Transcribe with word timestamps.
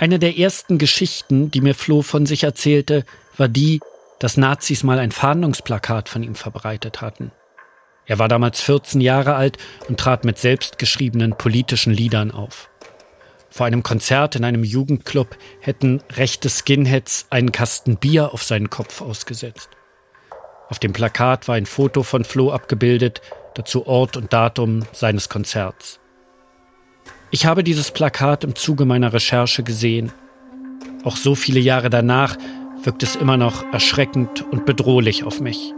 Eine 0.00 0.20
der 0.20 0.38
ersten 0.38 0.78
Geschichten, 0.78 1.50
die 1.50 1.60
mir 1.60 1.74
Flo 1.74 2.02
von 2.02 2.24
sich 2.24 2.44
erzählte, 2.44 3.04
war 3.36 3.48
die, 3.48 3.80
dass 4.20 4.36
Nazis 4.36 4.84
mal 4.84 5.00
ein 5.00 5.10
Fahndungsplakat 5.10 6.08
von 6.08 6.22
ihm 6.22 6.36
verbreitet 6.36 7.00
hatten. 7.00 7.32
Er 8.06 8.20
war 8.20 8.28
damals 8.28 8.60
14 8.60 9.00
Jahre 9.00 9.34
alt 9.34 9.58
und 9.88 9.98
trat 9.98 10.24
mit 10.24 10.38
selbstgeschriebenen 10.38 11.36
politischen 11.36 11.92
Liedern 11.92 12.30
auf. 12.30 12.70
Vor 13.50 13.66
einem 13.66 13.82
Konzert 13.82 14.36
in 14.36 14.44
einem 14.44 14.62
Jugendclub 14.62 15.36
hätten 15.60 16.00
rechte 16.12 16.48
Skinheads 16.48 17.26
einen 17.30 17.50
Kasten 17.50 17.96
Bier 17.96 18.32
auf 18.32 18.44
seinen 18.44 18.70
Kopf 18.70 19.02
ausgesetzt. 19.02 19.70
Auf 20.68 20.78
dem 20.78 20.92
Plakat 20.92 21.48
war 21.48 21.56
ein 21.56 21.66
Foto 21.66 22.04
von 22.04 22.22
Flo 22.24 22.52
abgebildet, 22.52 23.20
dazu 23.54 23.88
Ort 23.88 24.16
und 24.16 24.32
Datum 24.32 24.84
seines 24.92 25.28
Konzerts. 25.28 25.97
Ich 27.30 27.44
habe 27.44 27.62
dieses 27.62 27.90
Plakat 27.90 28.42
im 28.42 28.54
Zuge 28.54 28.86
meiner 28.86 29.12
Recherche 29.12 29.62
gesehen. 29.62 30.12
Auch 31.04 31.16
so 31.16 31.34
viele 31.34 31.60
Jahre 31.60 31.90
danach 31.90 32.36
wirkt 32.82 33.02
es 33.02 33.16
immer 33.16 33.36
noch 33.36 33.70
erschreckend 33.70 34.46
und 34.50 34.64
bedrohlich 34.64 35.24
auf 35.24 35.40
mich. 35.40 35.74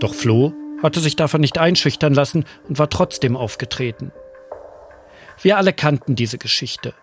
Doch 0.00 0.14
Flo 0.14 0.54
hatte 0.82 1.00
sich 1.00 1.16
davon 1.16 1.42
nicht 1.42 1.58
einschüchtern 1.58 2.14
lassen 2.14 2.44
und 2.68 2.78
war 2.78 2.88
trotzdem 2.88 3.36
aufgetreten. 3.36 4.10
Wir 5.42 5.58
alle 5.58 5.72
kannten 5.72 6.14
diese 6.14 6.38
Geschichte. 6.38 6.94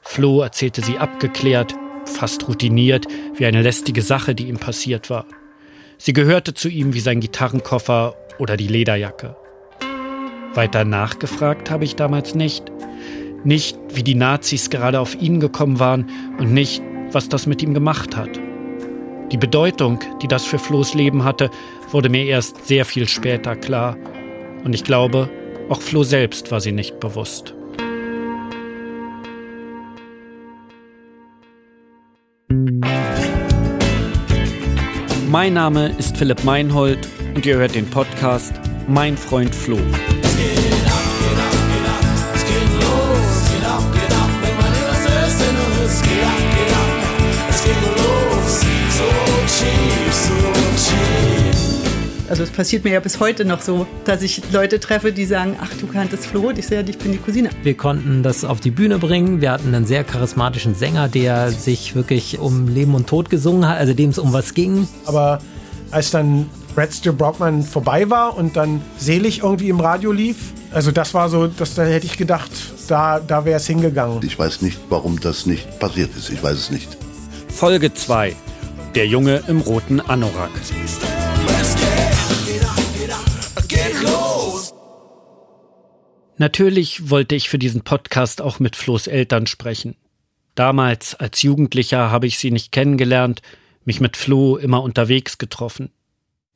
Flo 0.00 0.40
erzählte 0.40 0.82
sie 0.82 0.98
abgeklärt, 0.98 1.74
fast 2.04 2.46
routiniert, 2.46 3.06
wie 3.34 3.46
eine 3.46 3.62
lästige 3.62 4.02
Sache, 4.02 4.34
die 4.34 4.48
ihm 4.48 4.58
passiert 4.58 5.10
war. 5.10 5.26
Sie 5.98 6.12
gehörte 6.12 6.54
zu 6.54 6.68
ihm 6.68 6.94
wie 6.94 7.00
sein 7.00 7.20
Gitarrenkoffer 7.20 8.14
oder 8.38 8.56
die 8.56 8.68
Lederjacke. 8.68 9.36
Weiter 10.54 10.84
nachgefragt 10.84 11.70
habe 11.70 11.84
ich 11.84 11.96
damals 11.96 12.34
nicht. 12.34 12.70
Nicht, 13.44 13.78
wie 13.94 14.02
die 14.02 14.14
Nazis 14.14 14.70
gerade 14.70 15.00
auf 15.00 15.20
ihn 15.20 15.40
gekommen 15.40 15.78
waren 15.78 16.10
und 16.38 16.52
nicht, 16.52 16.82
was 17.10 17.28
das 17.28 17.46
mit 17.46 17.62
ihm 17.62 17.74
gemacht 17.74 18.16
hat. 18.16 18.38
Die 19.32 19.38
Bedeutung, 19.38 19.98
die 20.20 20.28
das 20.28 20.44
für 20.44 20.58
Flo's 20.58 20.94
Leben 20.94 21.24
hatte, 21.24 21.50
wurde 21.90 22.08
mir 22.08 22.24
erst 22.26 22.66
sehr 22.66 22.84
viel 22.84 23.08
später 23.08 23.56
klar. 23.56 23.96
Und 24.62 24.74
ich 24.74 24.84
glaube, 24.84 25.30
auch 25.68 25.80
Flo 25.80 26.04
selbst 26.04 26.50
war 26.50 26.60
sie 26.60 26.72
nicht 26.72 27.00
bewusst. 27.00 27.54
Mein 35.28 35.54
Name 35.54 35.94
ist 35.98 36.18
Philipp 36.18 36.44
Meinhold 36.44 37.08
und 37.34 37.46
ihr 37.46 37.56
hört 37.56 37.74
den 37.74 37.88
Podcast 37.88 38.52
Mein 38.86 39.16
Freund 39.16 39.54
Flo. 39.54 39.78
Also 52.32 52.44
es 52.44 52.50
passiert 52.50 52.82
mir 52.82 52.94
ja 52.94 53.00
bis 53.00 53.20
heute 53.20 53.44
noch 53.44 53.60
so, 53.60 53.86
dass 54.06 54.22
ich 54.22 54.40
Leute 54.52 54.80
treffe, 54.80 55.12
die 55.12 55.26
sagen, 55.26 55.54
ach, 55.60 55.68
du 55.78 55.86
kanntest 55.86 56.24
Flo? 56.24 56.48
Und 56.48 56.58
ich 56.58 56.66
sage, 56.66 56.90
ich 56.90 56.96
bin 56.96 57.12
die 57.12 57.18
Cousine. 57.18 57.50
Wir 57.62 57.76
konnten 57.76 58.22
das 58.22 58.42
auf 58.42 58.58
die 58.58 58.70
Bühne 58.70 58.98
bringen. 58.98 59.42
Wir 59.42 59.50
hatten 59.50 59.74
einen 59.74 59.84
sehr 59.84 60.02
charismatischen 60.02 60.74
Sänger, 60.74 61.08
der 61.08 61.50
sich 61.50 61.94
wirklich 61.94 62.38
um 62.38 62.68
Leben 62.68 62.94
und 62.94 63.06
Tod 63.06 63.28
gesungen 63.28 63.68
hat, 63.68 63.76
also 63.76 63.92
dem 63.92 64.08
es 64.08 64.18
um 64.18 64.32
was 64.32 64.54
ging. 64.54 64.88
Aber 65.04 65.40
als 65.90 66.10
dann 66.10 66.46
Brad 66.74 66.94
Still 66.94 67.12
Brockman 67.12 67.62
vorbei 67.62 68.08
war 68.08 68.34
und 68.38 68.56
dann 68.56 68.80
selig 68.96 69.42
irgendwie 69.42 69.68
im 69.68 69.80
Radio 69.80 70.10
lief, 70.10 70.54
also 70.70 70.90
das 70.90 71.12
war 71.12 71.28
so, 71.28 71.48
das, 71.48 71.74
da 71.74 71.84
hätte 71.84 72.06
ich 72.06 72.16
gedacht, 72.16 72.50
da, 72.92 73.20
da 73.20 73.46
wäre 73.46 73.56
es 73.56 73.66
hingegangen. 73.66 74.20
Ich 74.22 74.38
weiß 74.38 74.60
nicht, 74.60 74.78
warum 74.90 75.18
das 75.18 75.46
nicht 75.46 75.78
passiert 75.78 76.14
ist. 76.14 76.28
Ich 76.28 76.42
weiß 76.42 76.58
es 76.58 76.70
nicht. 76.70 76.98
Folge 77.48 77.94
2. 77.94 78.36
Der 78.94 79.06
Junge 79.06 79.42
im 79.48 79.62
roten 79.62 80.00
Anorak. 80.00 80.50
Natürlich 86.36 87.08
wollte 87.08 87.34
ich 87.34 87.48
für 87.48 87.58
diesen 87.58 87.80
Podcast 87.80 88.42
auch 88.42 88.58
mit 88.58 88.76
Flo's 88.76 89.06
Eltern 89.06 89.46
sprechen. 89.46 89.96
Damals, 90.54 91.14
als 91.14 91.40
Jugendlicher, 91.40 92.10
habe 92.10 92.26
ich 92.26 92.38
sie 92.38 92.50
nicht 92.50 92.72
kennengelernt, 92.72 93.40
mich 93.86 94.00
mit 94.00 94.18
Flo 94.18 94.58
immer 94.58 94.82
unterwegs 94.82 95.38
getroffen. 95.38 95.90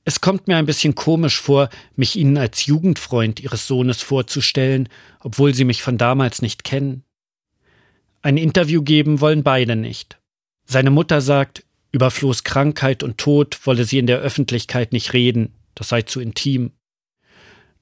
Es 0.08 0.20
kommt 0.20 0.46
mir 0.46 0.56
ein 0.56 0.66
bisschen 0.66 0.94
komisch 0.94 1.40
vor, 1.40 1.68
mich 1.96 2.14
ihnen 2.14 2.38
als 2.38 2.64
Jugendfreund 2.64 3.40
ihres 3.40 3.66
Sohnes 3.66 4.02
vorzustellen, 4.02 4.88
obwohl 5.18 5.52
sie 5.52 5.64
mich 5.64 5.82
von 5.82 5.98
damals 5.98 6.42
nicht 6.42 6.62
kennen. 6.62 7.02
Ein 8.22 8.36
Interview 8.36 8.82
geben 8.82 9.20
wollen 9.20 9.42
beide 9.42 9.74
nicht. 9.74 10.20
Seine 10.64 10.90
Mutter 10.90 11.20
sagt, 11.20 11.64
über 11.90 12.12
Flo's 12.12 12.44
Krankheit 12.44 13.02
und 13.02 13.18
Tod 13.18 13.58
wolle 13.66 13.84
sie 13.84 13.98
in 13.98 14.06
der 14.06 14.20
Öffentlichkeit 14.20 14.92
nicht 14.92 15.12
reden, 15.12 15.54
das 15.74 15.88
sei 15.88 16.02
zu 16.02 16.20
intim. 16.20 16.70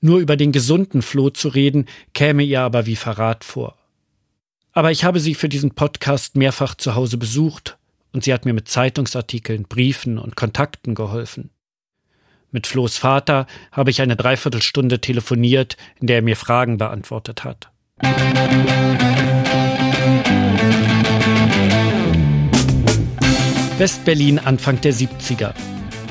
Nur 0.01 0.19
über 0.19 0.39
den 0.39 0.51
gesunden 0.51 1.03
Floh 1.03 1.29
zu 1.29 1.49
reden, 1.49 1.85
käme 2.15 2.43
ihr 2.43 2.63
aber 2.63 2.87
wie 2.87 2.97
Verrat 2.97 3.45
vor. 3.45 3.77
Aber 4.73 4.91
ich 4.91 5.05
habe 5.05 5.21
sie 5.21 5.35
für 5.35 5.51
diesen 5.51 5.73
Podcast 5.73 6.37
mehrfach 6.37 6.75
zu 6.75 6.95
Hause 6.95 7.19
besucht 7.19 7.77
und 8.15 8.25
sie 8.25 8.33
hat 8.33 8.47
mir 8.47 8.55
mit 8.55 8.69
Zeitungsartikeln, 8.69 9.65
Briefen 9.65 10.17
und 10.17 10.37
Kontakten 10.37 10.95
geholfen. 10.95 11.51
Mit 12.55 12.69
Flohs 12.69 12.97
Vater 12.99 13.49
habe 13.73 13.91
ich 13.91 14.01
eine 14.01 14.15
Dreiviertelstunde 14.15 15.01
telefoniert, 15.01 15.77
in 16.01 16.07
der 16.07 16.19
er 16.19 16.23
mir 16.23 16.37
Fragen 16.37 16.79
beantwortet 16.79 17.43
hat. 17.43 17.69
Westberlin 23.77 24.39
Anfang 24.39 24.81
der 24.83 24.95
70er. 24.95 25.53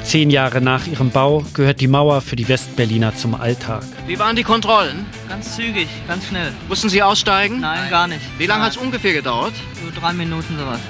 Zehn 0.03 0.29
Jahre 0.29 0.59
nach 0.59 0.85
ihrem 0.85 1.11
Bau 1.11 1.45
gehört 1.53 1.79
die 1.79 1.87
Mauer 1.87 2.19
für 2.19 2.35
die 2.35 2.49
Westberliner 2.49 3.15
zum 3.15 3.35
Alltag. 3.35 3.85
Wie 4.05 4.19
waren 4.19 4.35
die 4.35 4.43
Kontrollen? 4.43 5.05
Ganz 5.29 5.55
zügig, 5.55 5.87
ganz 6.09 6.27
schnell. 6.27 6.51
Mussten 6.67 6.89
Sie 6.89 7.01
aussteigen? 7.01 7.61
Nein, 7.61 7.89
gar 7.89 8.09
nicht. 8.09 8.19
Wie 8.37 8.47
lange 8.47 8.65
hat 8.65 8.71
es 8.71 8.77
ungefähr 8.77 9.13
gedauert? 9.13 9.53
So 9.81 9.97
drei 9.97 10.11
Minuten 10.11 10.57
sowas. 10.59 10.81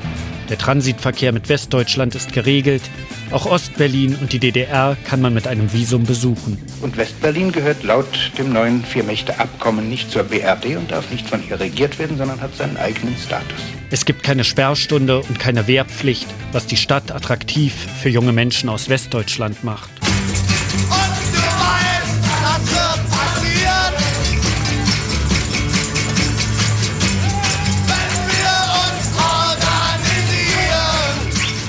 Der 0.54 0.60
Transitverkehr 0.60 1.32
mit 1.32 1.50
Westdeutschland 1.50 2.14
ist 2.14 2.32
geregelt. 2.32 2.84
Auch 3.32 3.48
Ostberlin 3.48 4.16
und 4.22 4.34
die 4.34 4.38
DDR 4.38 4.96
kann 5.04 5.20
man 5.20 5.34
mit 5.34 5.48
einem 5.48 5.74
Visum 5.74 6.04
besuchen. 6.04 6.60
Und 6.80 6.96
Westberlin 6.96 7.52
gehört 7.52 7.82
laut 7.82 8.06
dem 8.38 8.54
neuen 8.54 8.86
Vier-Mächte-Abkommen 8.86 9.90
nicht 9.90 10.12
zur 10.12 10.22
BRD 10.26 10.78
und 10.78 10.92
darf 10.92 11.10
nicht 11.10 11.28
von 11.28 11.42
ihr 11.50 11.60
regiert 11.60 11.98
werden, 11.98 12.20
sondern 12.20 12.40
hat 12.40 12.56
seinen 12.56 12.78
eigenen 12.78 13.18
Status. 13.18 13.58
Es 13.90 14.06
gibt 14.06 14.22
keine 14.22 14.44
Sperrstunde 14.44 15.24
und 15.24 15.40
keine 15.40 15.66
Wehrpflicht, 15.66 16.28
was 16.52 16.68
die 16.68 16.78
Stadt 16.78 17.12
attraktiv 17.12 17.74
für 18.04 18.10
junge 18.10 18.32
Menschen 18.32 18.70
aus 18.70 18.90
Westdeutschland 18.90 19.64
macht. 19.64 19.93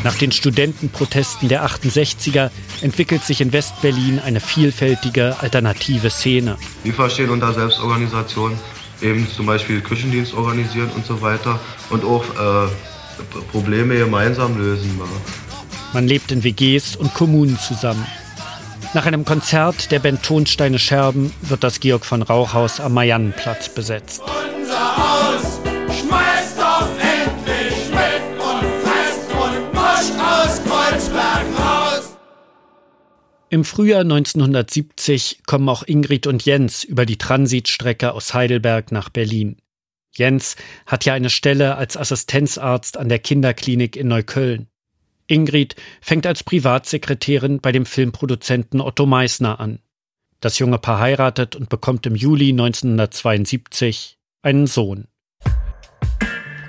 Nach 0.04 0.14
den 0.14 0.32
Studentenprotesten 0.32 1.48
der 1.48 1.66
68er 1.66 2.50
entwickelt 2.82 3.24
sich 3.24 3.40
in 3.40 3.54
Westberlin 3.54 4.20
eine 4.20 4.38
vielfältige 4.38 5.36
alternative 5.40 6.10
Szene. 6.10 6.58
Wir 6.82 6.92
verstehen 6.92 7.30
unter 7.30 7.54
Selbstorganisation 7.54 8.52
eben 9.00 9.26
zum 9.34 9.46
Beispiel 9.46 9.80
Küchendienst 9.80 10.34
organisieren 10.34 10.90
und 10.94 11.06
so 11.06 11.22
weiter 11.22 11.58
und 11.88 12.04
auch 12.04 12.22
äh, 12.22 12.68
Probleme 13.50 13.96
gemeinsam 13.96 14.58
lösen. 14.58 15.00
Man 15.94 16.06
lebt 16.06 16.30
in 16.32 16.44
WGs 16.44 16.96
und 16.96 17.14
Kommunen 17.14 17.58
zusammen. 17.58 18.06
Nach 18.92 19.06
einem 19.06 19.24
Konzert 19.24 19.90
der 19.90 20.00
Band 20.00 20.22
Tonsteine 20.22 20.78
Scherben 20.78 21.32
wird 21.40 21.64
das 21.64 21.80
Georg 21.80 22.04
von 22.04 22.20
Rauchhaus 22.20 22.78
am 22.78 22.92
Mariannenplatz 22.92 23.70
besetzt. 23.70 24.22
Unser 24.54 25.13
Im 33.54 33.64
Frühjahr 33.64 34.00
1970 34.00 35.42
kommen 35.46 35.68
auch 35.68 35.84
Ingrid 35.86 36.26
und 36.26 36.44
Jens 36.44 36.82
über 36.82 37.06
die 37.06 37.18
Transitstrecke 37.18 38.12
aus 38.12 38.34
Heidelberg 38.34 38.90
nach 38.90 39.10
Berlin. 39.10 39.58
Jens 40.12 40.56
hat 40.86 41.04
ja 41.04 41.14
eine 41.14 41.30
Stelle 41.30 41.76
als 41.76 41.96
Assistenzarzt 41.96 42.96
an 42.96 43.08
der 43.08 43.20
Kinderklinik 43.20 43.94
in 43.94 44.08
Neukölln. 44.08 44.66
Ingrid 45.28 45.76
fängt 46.00 46.26
als 46.26 46.42
Privatsekretärin 46.42 47.60
bei 47.60 47.70
dem 47.70 47.86
Filmproduzenten 47.86 48.80
Otto 48.80 49.06
Meissner 49.06 49.60
an. 49.60 49.78
Das 50.40 50.58
junge 50.58 50.80
Paar 50.80 50.98
heiratet 50.98 51.54
und 51.54 51.68
bekommt 51.68 52.06
im 52.06 52.16
Juli 52.16 52.48
1972 52.48 54.18
einen 54.42 54.66
Sohn. 54.66 55.06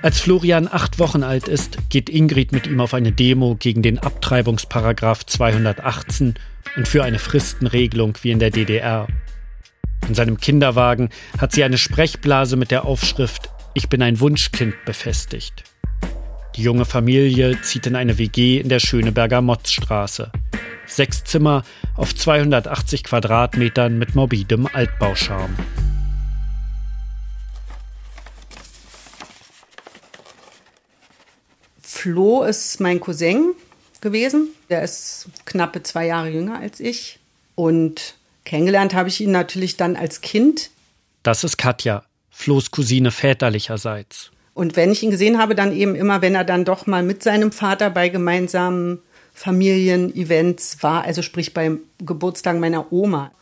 Als 0.02 0.20
Florian 0.20 0.68
acht 0.70 1.00
Wochen 1.00 1.24
alt 1.24 1.48
ist, 1.48 1.90
geht 1.90 2.08
Ingrid 2.08 2.52
mit 2.52 2.68
ihm 2.68 2.80
auf 2.80 2.94
eine 2.94 3.10
Demo 3.10 3.56
gegen 3.56 3.82
den 3.82 3.98
Abtreibungsparagraf 3.98 5.26
218 5.26 6.34
und 6.76 6.86
für 6.86 7.02
eine 7.02 7.18
Fristenregelung 7.18 8.16
wie 8.22 8.30
in 8.30 8.38
der 8.38 8.50
DDR. 8.50 9.06
In 10.08 10.14
seinem 10.14 10.38
Kinderwagen 10.38 11.10
hat 11.38 11.52
sie 11.52 11.64
eine 11.64 11.78
Sprechblase 11.78 12.56
mit 12.56 12.70
der 12.70 12.84
Aufschrift 12.84 13.50
Ich 13.74 13.88
bin 13.88 14.02
ein 14.02 14.20
Wunschkind 14.20 14.74
befestigt. 14.84 15.64
Die 16.54 16.62
junge 16.62 16.84
Familie 16.84 17.60
zieht 17.62 17.86
in 17.86 17.96
eine 17.96 18.18
WG 18.18 18.58
in 18.58 18.68
der 18.68 18.80
Schöneberger 18.80 19.42
Motzstraße. 19.42 20.30
Sechs 20.86 21.24
Zimmer 21.24 21.64
auf 21.96 22.14
280 22.14 23.04
Quadratmetern 23.04 23.98
mit 23.98 24.14
morbidem 24.14 24.68
Altbauscharme. 24.72 25.54
Flo 31.82 32.44
ist 32.44 32.80
mein 32.80 33.00
Cousin 33.00 33.54
gewesen. 34.00 34.48
Der 34.70 34.82
ist 34.82 35.28
knappe 35.44 35.82
zwei 35.82 36.06
Jahre 36.06 36.28
jünger 36.28 36.58
als 36.58 36.80
ich. 36.80 37.18
Und 37.54 38.14
kennengelernt 38.44 38.94
habe 38.94 39.08
ich 39.08 39.20
ihn 39.20 39.30
natürlich 39.30 39.76
dann 39.76 39.96
als 39.96 40.20
Kind. 40.20 40.70
Das 41.22 41.44
ist 41.44 41.56
Katja, 41.56 42.04
Flo's 42.30 42.70
Cousine 42.70 43.10
väterlicherseits. 43.10 44.30
Und 44.54 44.76
wenn 44.76 44.90
ich 44.90 45.02
ihn 45.02 45.10
gesehen 45.10 45.38
habe, 45.38 45.54
dann 45.54 45.72
eben 45.74 45.94
immer, 45.94 46.22
wenn 46.22 46.34
er 46.34 46.44
dann 46.44 46.64
doch 46.64 46.86
mal 46.86 47.02
mit 47.02 47.22
seinem 47.22 47.52
Vater 47.52 47.90
bei 47.90 48.08
gemeinsamen 48.08 49.00
Familienevents 49.34 50.82
war, 50.82 51.04
also 51.04 51.20
sprich 51.22 51.52
beim 51.52 51.80
Geburtstag 51.98 52.58
meiner 52.58 52.90
Oma. 52.92 53.32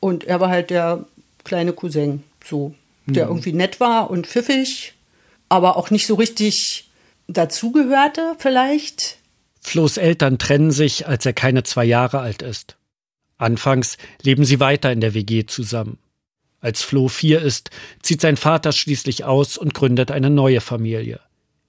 Und 0.00 0.24
er 0.24 0.40
war 0.40 0.50
halt 0.50 0.70
der 0.70 1.06
kleine 1.44 1.72
Cousin, 1.72 2.22
so, 2.44 2.74
der 3.06 3.26
Mhm. 3.26 3.30
irgendwie 3.30 3.52
nett 3.52 3.80
war 3.80 4.10
und 4.10 4.26
pfiffig, 4.26 4.94
aber 5.48 5.76
auch 5.76 5.90
nicht 5.90 6.06
so 6.06 6.14
richtig 6.14 6.90
dazugehörte, 7.28 8.34
vielleicht. 8.38 9.16
Flo's 9.60 9.96
Eltern 9.96 10.38
trennen 10.38 10.70
sich, 10.70 11.06
als 11.06 11.24
er 11.26 11.32
keine 11.32 11.62
zwei 11.62 11.84
Jahre 11.84 12.20
alt 12.20 12.42
ist. 12.42 12.76
Anfangs 13.38 13.96
leben 14.22 14.44
sie 14.44 14.60
weiter 14.60 14.90
in 14.90 15.00
der 15.00 15.14
WG 15.14 15.46
zusammen. 15.46 15.98
Als 16.60 16.82
Flo 16.82 17.08
vier 17.08 17.40
ist, 17.40 17.70
zieht 18.02 18.20
sein 18.20 18.36
Vater 18.36 18.72
schließlich 18.72 19.24
aus 19.24 19.56
und 19.56 19.72
gründet 19.72 20.10
eine 20.10 20.28
neue 20.28 20.60
Familie. 20.60 21.20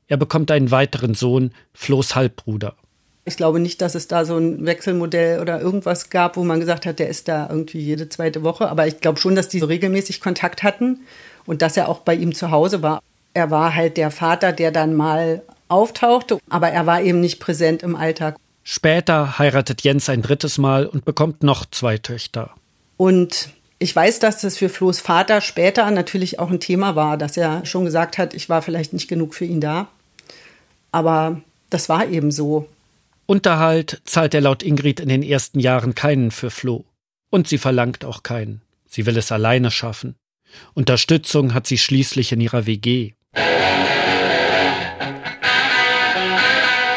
Er 0.07 0.17
bekommt 0.17 0.51
einen 0.51 0.71
weiteren 0.71 1.13
Sohn, 1.13 1.53
Flo's 1.73 2.15
Halbbruder. 2.15 2.75
Ich 3.23 3.37
glaube 3.37 3.59
nicht, 3.59 3.81
dass 3.81 3.95
es 3.95 4.07
da 4.07 4.25
so 4.25 4.35
ein 4.35 4.65
Wechselmodell 4.65 5.39
oder 5.39 5.61
irgendwas 5.61 6.09
gab, 6.09 6.35
wo 6.35 6.43
man 6.43 6.59
gesagt 6.59 6.85
hat, 6.85 6.99
der 6.99 7.07
ist 7.07 7.27
da 7.27 7.47
irgendwie 7.49 7.79
jede 7.79 8.09
zweite 8.09 8.43
Woche. 8.43 8.67
Aber 8.67 8.87
ich 8.87 8.99
glaube 8.99 9.19
schon, 9.19 9.35
dass 9.35 9.47
die 9.47 9.59
so 9.59 9.67
regelmäßig 9.67 10.19
Kontakt 10.19 10.63
hatten 10.63 11.01
und 11.45 11.61
dass 11.61 11.77
er 11.77 11.87
auch 11.87 11.99
bei 11.99 12.15
ihm 12.15 12.33
zu 12.33 12.51
Hause 12.51 12.81
war. 12.81 13.01
Er 13.33 13.51
war 13.51 13.75
halt 13.75 13.95
der 13.95 14.11
Vater, 14.11 14.51
der 14.51 14.71
dann 14.71 14.95
mal 14.95 15.43
auftauchte, 15.71 16.39
aber 16.49 16.69
er 16.69 16.85
war 16.85 17.01
eben 17.01 17.19
nicht 17.19 17.39
präsent 17.39 17.83
im 17.83 17.95
Alltag. 17.95 18.35
Später 18.63 19.39
heiratet 19.39 19.81
Jens 19.81 20.09
ein 20.09 20.21
drittes 20.21 20.57
Mal 20.57 20.85
und 20.85 21.05
bekommt 21.05 21.43
noch 21.43 21.65
zwei 21.65 21.97
Töchter. 21.97 22.51
Und 22.97 23.49
ich 23.79 23.95
weiß, 23.95 24.19
dass 24.19 24.41
das 24.41 24.57
für 24.57 24.69
Flo's 24.69 24.99
Vater 24.99 25.41
später 25.41 25.89
natürlich 25.89 26.37
auch 26.37 26.51
ein 26.51 26.59
Thema 26.59 26.95
war, 26.95 27.17
dass 27.17 27.35
er 27.37 27.65
schon 27.65 27.85
gesagt 27.85 28.19
hat, 28.19 28.35
ich 28.35 28.47
war 28.47 28.61
vielleicht 28.61 28.93
nicht 28.93 29.07
genug 29.07 29.33
für 29.33 29.45
ihn 29.45 29.59
da. 29.59 29.87
Aber 30.91 31.41
das 31.71 31.89
war 31.89 32.07
eben 32.07 32.31
so. 32.31 32.67
Unterhalt 33.25 34.01
zahlt 34.03 34.35
er 34.35 34.41
laut 34.41 34.61
Ingrid 34.61 34.99
in 34.99 35.09
den 35.09 35.23
ersten 35.23 35.59
Jahren 35.59 35.95
keinen 35.95 36.29
für 36.29 36.51
Flo. 36.51 36.85
Und 37.31 37.47
sie 37.47 37.57
verlangt 37.57 38.05
auch 38.05 38.21
keinen. 38.21 38.61
Sie 38.87 39.05
will 39.05 39.17
es 39.17 39.31
alleine 39.31 39.71
schaffen. 39.71 40.15
Unterstützung 40.73 41.53
hat 41.53 41.65
sie 41.65 41.77
schließlich 41.77 42.33
in 42.33 42.41
ihrer 42.41 42.65
WG. 42.65 43.13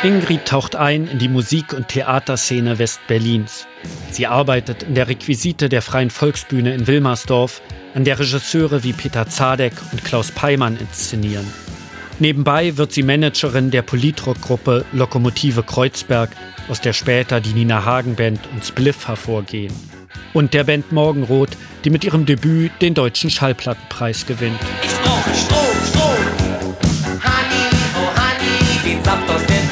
Ingrid 0.05 0.45
taucht 0.45 0.77
ein 0.77 1.09
in 1.09 1.19
die 1.19 1.31
Musik- 1.31 1.73
und 1.73 1.89
Theaterszene 1.89 2.79
Westberlins. 2.79 3.67
Sie 4.11 4.27
arbeitet 4.27 4.83
in 4.83 4.95
der 4.95 5.09
Requisite 5.09 5.71
der 5.71 5.81
Freien 5.81 6.11
Volksbühne 6.11 6.75
in 6.75 6.87
Wilmersdorf, 6.87 7.63
an 7.95 8.05
der 8.05 8.19
Regisseure 8.19 8.85
wie 8.85 8.93
Peter 8.93 9.27
Zadek 9.31 9.73
und 9.93 10.05
Klaus 10.05 10.31
Peimann 10.31 10.77
inszenieren. 10.77 11.51
Nebenbei 12.19 12.77
wird 12.77 12.93
sie 12.93 13.03
Managerin 13.03 13.71
der 13.71 13.81
Politrock-Gruppe 13.81 14.85
Lokomotive 14.93 15.63
Kreuzberg, 15.63 16.29
aus 16.69 16.83
der 16.83 16.93
später 16.93 17.41
die 17.41 17.55
Nina 17.55 17.87
Hagen 17.87 18.15
Band 18.15 18.41
und 18.53 18.63
Spliff 18.63 19.09
hervorgehen. 19.09 19.73
Und 20.35 20.53
der 20.53 20.65
Band 20.65 20.93
Morgenrot, 20.93 21.57
die 21.87 21.89
mit 21.89 22.05
ihrem 22.05 22.27
Debüt 22.27 22.73
den 22.83 22.93
Deutschen 22.93 23.31
Schallplattenpreis 23.31 24.27
gewinnt. 24.27 24.61
Ich 24.83 25.01
brauche 25.01 25.35
Strom, 25.35 25.59
Strom. 25.89 26.17
Honey, 27.23 27.71
oh 27.97 28.11
Honey, 28.21 28.95
den 28.97 29.03
Saft 29.03 29.31
aus 29.31 29.47
der 29.47 29.64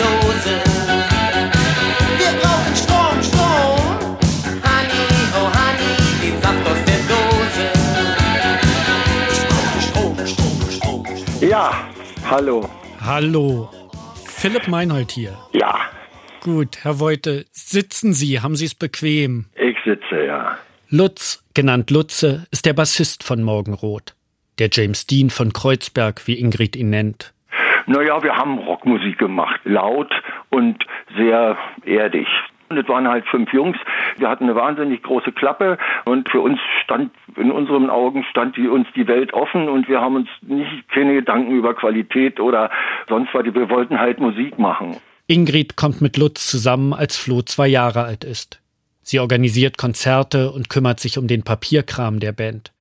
Ja, 11.52 11.70
hallo. 12.30 12.66
Hallo. 13.04 13.68
Philipp 14.24 14.68
Meinhold 14.68 15.10
hier. 15.10 15.36
Ja, 15.52 15.80
Gut, 16.40 16.78
Herr 16.82 16.98
Voite, 16.98 17.44
sitzen 17.50 18.14
Sie, 18.14 18.40
haben 18.40 18.56
Sie 18.56 18.64
es 18.64 18.74
bequem. 18.74 19.44
ich 19.54 19.76
sitze, 19.84 20.24
ja. 20.24 20.56
Lutz, 20.88 21.44
genannt 21.52 21.90
Lutze, 21.90 22.46
ist 22.50 22.64
der 22.64 22.72
Bassist 22.72 23.22
von 23.22 23.42
Morgenrot. 23.42 24.14
Der 24.58 24.70
James 24.72 25.06
Dean 25.06 25.28
von 25.28 25.52
Kreuzberg, 25.52 26.26
wie 26.26 26.40
Ingrid 26.40 26.74
ihn 26.74 26.88
nennt. 26.88 27.34
Naja, 27.86 28.22
wir 28.22 28.34
haben 28.34 28.56
Rockmusik 28.58 29.18
gemacht. 29.18 29.60
Laut 29.64 30.10
und 30.48 30.82
sehr 31.18 31.58
erdig. 31.84 32.28
Es 32.76 32.88
waren 32.88 33.08
halt 33.08 33.26
fünf 33.26 33.52
Jungs. 33.52 33.76
Wir 34.18 34.28
hatten 34.28 34.44
eine 34.44 34.54
wahnsinnig 34.54 35.02
große 35.02 35.32
Klappe 35.32 35.78
und 36.04 36.28
für 36.28 36.40
uns 36.40 36.58
stand, 36.84 37.12
in 37.36 37.50
unseren 37.50 37.90
Augen 37.90 38.24
stand 38.30 38.56
die, 38.56 38.68
uns 38.68 38.86
die 38.94 39.06
Welt 39.06 39.32
offen 39.32 39.68
und 39.68 39.88
wir 39.88 40.00
haben 40.00 40.16
uns 40.16 40.28
nicht 40.42 40.88
keine 40.90 41.14
Gedanken 41.14 41.52
über 41.52 41.74
Qualität 41.74 42.40
oder 42.40 42.70
sonst 43.08 43.34
was. 43.34 43.44
Wir 43.44 43.70
wollten 43.70 43.98
halt 43.98 44.20
Musik 44.20 44.58
machen. 44.58 44.96
Ingrid 45.26 45.76
kommt 45.76 46.00
mit 46.00 46.16
Lutz 46.16 46.46
zusammen, 46.48 46.92
als 46.92 47.16
Flo 47.16 47.42
zwei 47.42 47.68
Jahre 47.68 48.02
alt 48.02 48.24
ist. 48.24 48.60
Sie 49.02 49.18
organisiert 49.18 49.78
Konzerte 49.78 50.52
und 50.52 50.68
kümmert 50.68 51.00
sich 51.00 51.18
um 51.18 51.26
den 51.26 51.42
Papierkram 51.42 52.20
der 52.20 52.32
Band. 52.32 52.72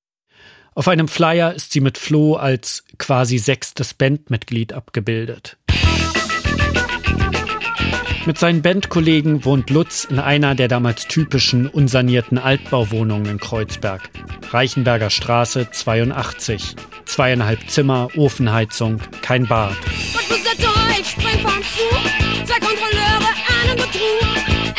Auf 0.73 0.87
einem 0.87 1.07
Flyer 1.07 1.53
ist 1.53 1.73
sie 1.73 1.81
mit 1.81 1.97
Flo 1.97 2.35
als 2.35 2.85
quasi 2.97 3.37
sechstes 3.37 3.93
Bandmitglied 3.93 4.71
abgebildet. 4.71 5.57
Mit 8.27 8.37
seinen 8.37 8.61
Bandkollegen 8.61 9.45
wohnt 9.45 9.71
Lutz 9.71 10.05
in 10.05 10.19
einer 10.19 10.53
der 10.53 10.67
damals 10.67 11.07
typischen 11.07 11.67
unsanierten 11.67 12.37
Altbauwohnungen 12.37 13.25
in 13.25 13.39
Kreuzberg. 13.39 14.11
Reichenberger 14.51 15.09
Straße 15.09 15.69
82. 15.71 16.75
Zweieinhalb 17.05 17.67
Zimmer, 17.67 18.09
Ofenheizung, 18.15 18.99
kein 19.23 19.47
Bad. 19.47 19.71
Und 19.71 20.29
Besetzer, 20.29 20.69
ich 20.99 21.07
spring 21.07 21.39
vom 21.39 21.63
Zug. 21.63 22.45
Zwei 22.45 22.59
Kontrolleure, 22.59 23.31
einen 23.63 23.75
Betrug. 23.77 24.27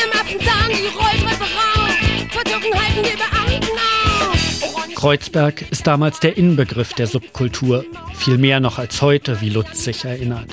Im 0.04 0.20
Affenzahn 0.20 0.70
die 0.70 0.86
Rolltreppe 0.86 1.42
rauf. 1.42 1.90
Vertürken 2.30 2.80
halten 2.80 3.02
die 3.02 3.16
Beamten 3.16 3.72
auf. 3.76 4.74
Orange 4.74 4.94
Kreuzberg 4.94 5.64
ist 5.72 5.86
damals 5.88 6.20
der 6.20 6.36
Inbegriff 6.36 6.94
der 6.94 7.08
Subkultur, 7.08 7.84
viel 8.14 8.38
mehr 8.38 8.60
noch 8.60 8.78
als 8.78 9.02
heute, 9.02 9.40
wie 9.40 9.50
Lutz 9.50 9.82
sich 9.82 10.04
erinnert. 10.04 10.46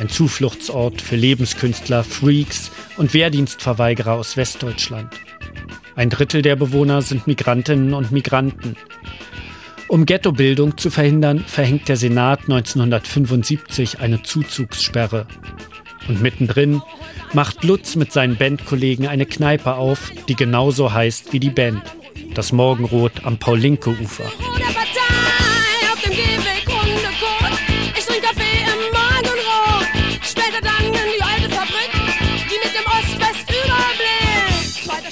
Ein 0.00 0.08
Zufluchtsort 0.08 1.02
für 1.02 1.16
Lebenskünstler, 1.16 2.04
Freaks 2.04 2.70
und 2.96 3.12
Wehrdienstverweigerer 3.12 4.14
aus 4.14 4.38
Westdeutschland. 4.38 5.12
Ein 5.94 6.08
Drittel 6.08 6.40
der 6.40 6.56
Bewohner 6.56 7.02
sind 7.02 7.26
Migrantinnen 7.26 7.92
und 7.92 8.10
Migranten. 8.10 8.76
Um 9.88 10.06
Ghettobildung 10.06 10.78
zu 10.78 10.88
verhindern, 10.88 11.40
verhängt 11.40 11.90
der 11.90 11.98
Senat 11.98 12.40
1975 12.44 14.00
eine 14.00 14.22
Zuzugssperre. 14.22 15.26
Und 16.08 16.22
mittendrin 16.22 16.80
macht 17.34 17.62
Lutz 17.62 17.94
mit 17.94 18.10
seinen 18.10 18.36
Bandkollegen 18.36 19.06
eine 19.06 19.26
Kneipe 19.26 19.74
auf, 19.74 20.12
die 20.28 20.34
genauso 20.34 20.94
heißt 20.94 21.34
wie 21.34 21.40
die 21.40 21.50
Band. 21.50 21.82
Das 22.32 22.52
Morgenrot 22.52 23.24
am 23.24 23.36
Paul-Linke-Ufer. 23.36 24.32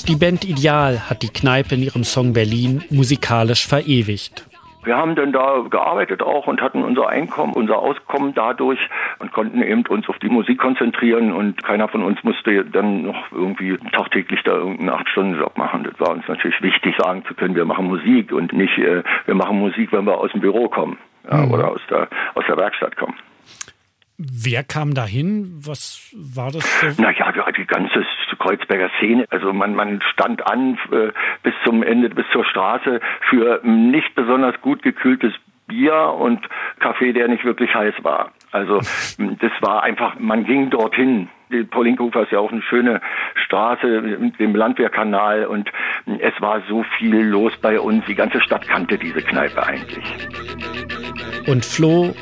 Die 0.09 0.17
Band 0.17 0.47
Ideal 0.47 1.11
hat 1.11 1.23
die 1.23 1.29
Kneipe 1.29 1.75
in 1.75 1.83
ihrem 1.83 2.03
Song 2.03 2.33
Berlin 2.33 2.83
musikalisch 2.89 3.67
verewigt. 3.69 4.47
Wir 4.83 4.97
haben 4.97 5.15
dann 5.15 5.33
da 5.33 5.67
gearbeitet 5.69 6.23
auch 6.23 6.47
und 6.47 6.63
hatten 6.63 6.83
unser 6.83 7.11
Einkommen, 7.11 7.53
unser 7.53 7.79
Auskommen 7.79 8.33
dadurch 8.33 8.79
und 9.19 9.33
konnten 9.33 9.63
eben 9.63 9.85
uns 9.87 10.09
auf 10.09 10.19
die 10.21 10.31
Musik 10.31 10.61
konzentrieren 10.61 11.31
und 11.31 11.63
keiner 11.63 11.89
von 11.89 12.03
uns 12.03 12.25
musste 12.25 12.65
dann 12.65 13.03
noch 13.03 13.31
irgendwie 13.33 13.77
tagtäglich 13.93 14.41
da 14.45 14.53
irgendeinen 14.53 14.89
Acht-Stunden-Job 14.89 15.59
machen. 15.59 15.85
Das 15.85 16.01
war 16.01 16.15
uns 16.15 16.27
natürlich 16.27 16.63
wichtig, 16.63 16.95
sagen 16.97 17.23
zu 17.29 17.35
können, 17.35 17.55
wir 17.55 17.67
machen 17.67 17.89
Musik 17.89 18.33
und 18.33 18.55
nicht, 18.55 18.79
äh, 18.79 19.03
wir 19.27 19.35
machen 19.35 19.59
Musik, 19.59 19.93
wenn 19.93 20.07
wir 20.07 20.17
aus 20.17 20.33
dem 20.33 20.41
Büro 20.41 20.71
kommen 20.71 20.97
ja, 21.31 21.45
oder 21.45 21.73
aus 21.73 21.83
der, 21.91 22.09
aus 22.35 22.45
der 22.49 22.57
Werkstatt 22.57 22.97
kommen. 22.97 23.17
Wer 24.21 24.65
kam 24.65 24.95
dahin? 24.95 25.61
Was 25.65 26.11
war 26.13 26.51
das 26.51 26.65
so? 26.81 27.03
Naja, 27.03 27.33
die 27.57 27.65
ganze 27.65 28.05
Kreuzberger 28.49 28.91
Szene. 28.99 29.27
Also 29.31 29.53
man, 29.53 29.75
man 29.75 30.01
stand 30.13 30.47
an 30.51 30.79
äh, 30.91 31.13
bis 31.43 31.53
zum 31.65 31.83
Ende, 31.83 32.09
bis 32.09 32.25
zur 32.33 32.45
Straße 32.45 33.01
für 33.29 33.61
nicht 33.63 34.15
besonders 34.15 34.59
gut 34.63 34.83
gekühltes 34.83 35.35
Bier 35.67 36.15
und 36.19 36.41
Kaffee, 36.81 37.13
der 37.13 37.29
nicht 37.29 37.45
wirklich 37.45 37.75
heiß 37.75 37.95
war. 38.03 38.33
Also 38.53 38.79
das 38.79 39.53
war 39.61 39.83
einfach, 39.83 40.19
man 40.19 40.45
ging 40.45 40.71
dorthin. 40.71 41.29
Die 41.53 41.65
Paulinkofer 41.65 42.23
ist 42.23 42.33
ja 42.33 42.39
auch 42.39 42.53
eine 42.53 42.63
schöne 42.63 43.03
Straße 43.45 44.01
mit 44.19 44.39
dem 44.39 44.55
Landwehrkanal 44.55 45.45
und 45.47 45.71
es 46.07 46.41
war 46.41 46.63
so 46.69 46.85
viel 46.97 47.17
los 47.17 47.53
bei 47.61 47.79
uns. 47.79 48.05
Die 48.07 48.15
ganze 48.15 48.41
Stadt 48.41 48.67
kannte 48.67 48.97
diese 48.97 49.21
Kneipe 49.21 49.63
eigentlich. 49.67 50.05
Und 51.47 51.65
Flo 51.65 52.15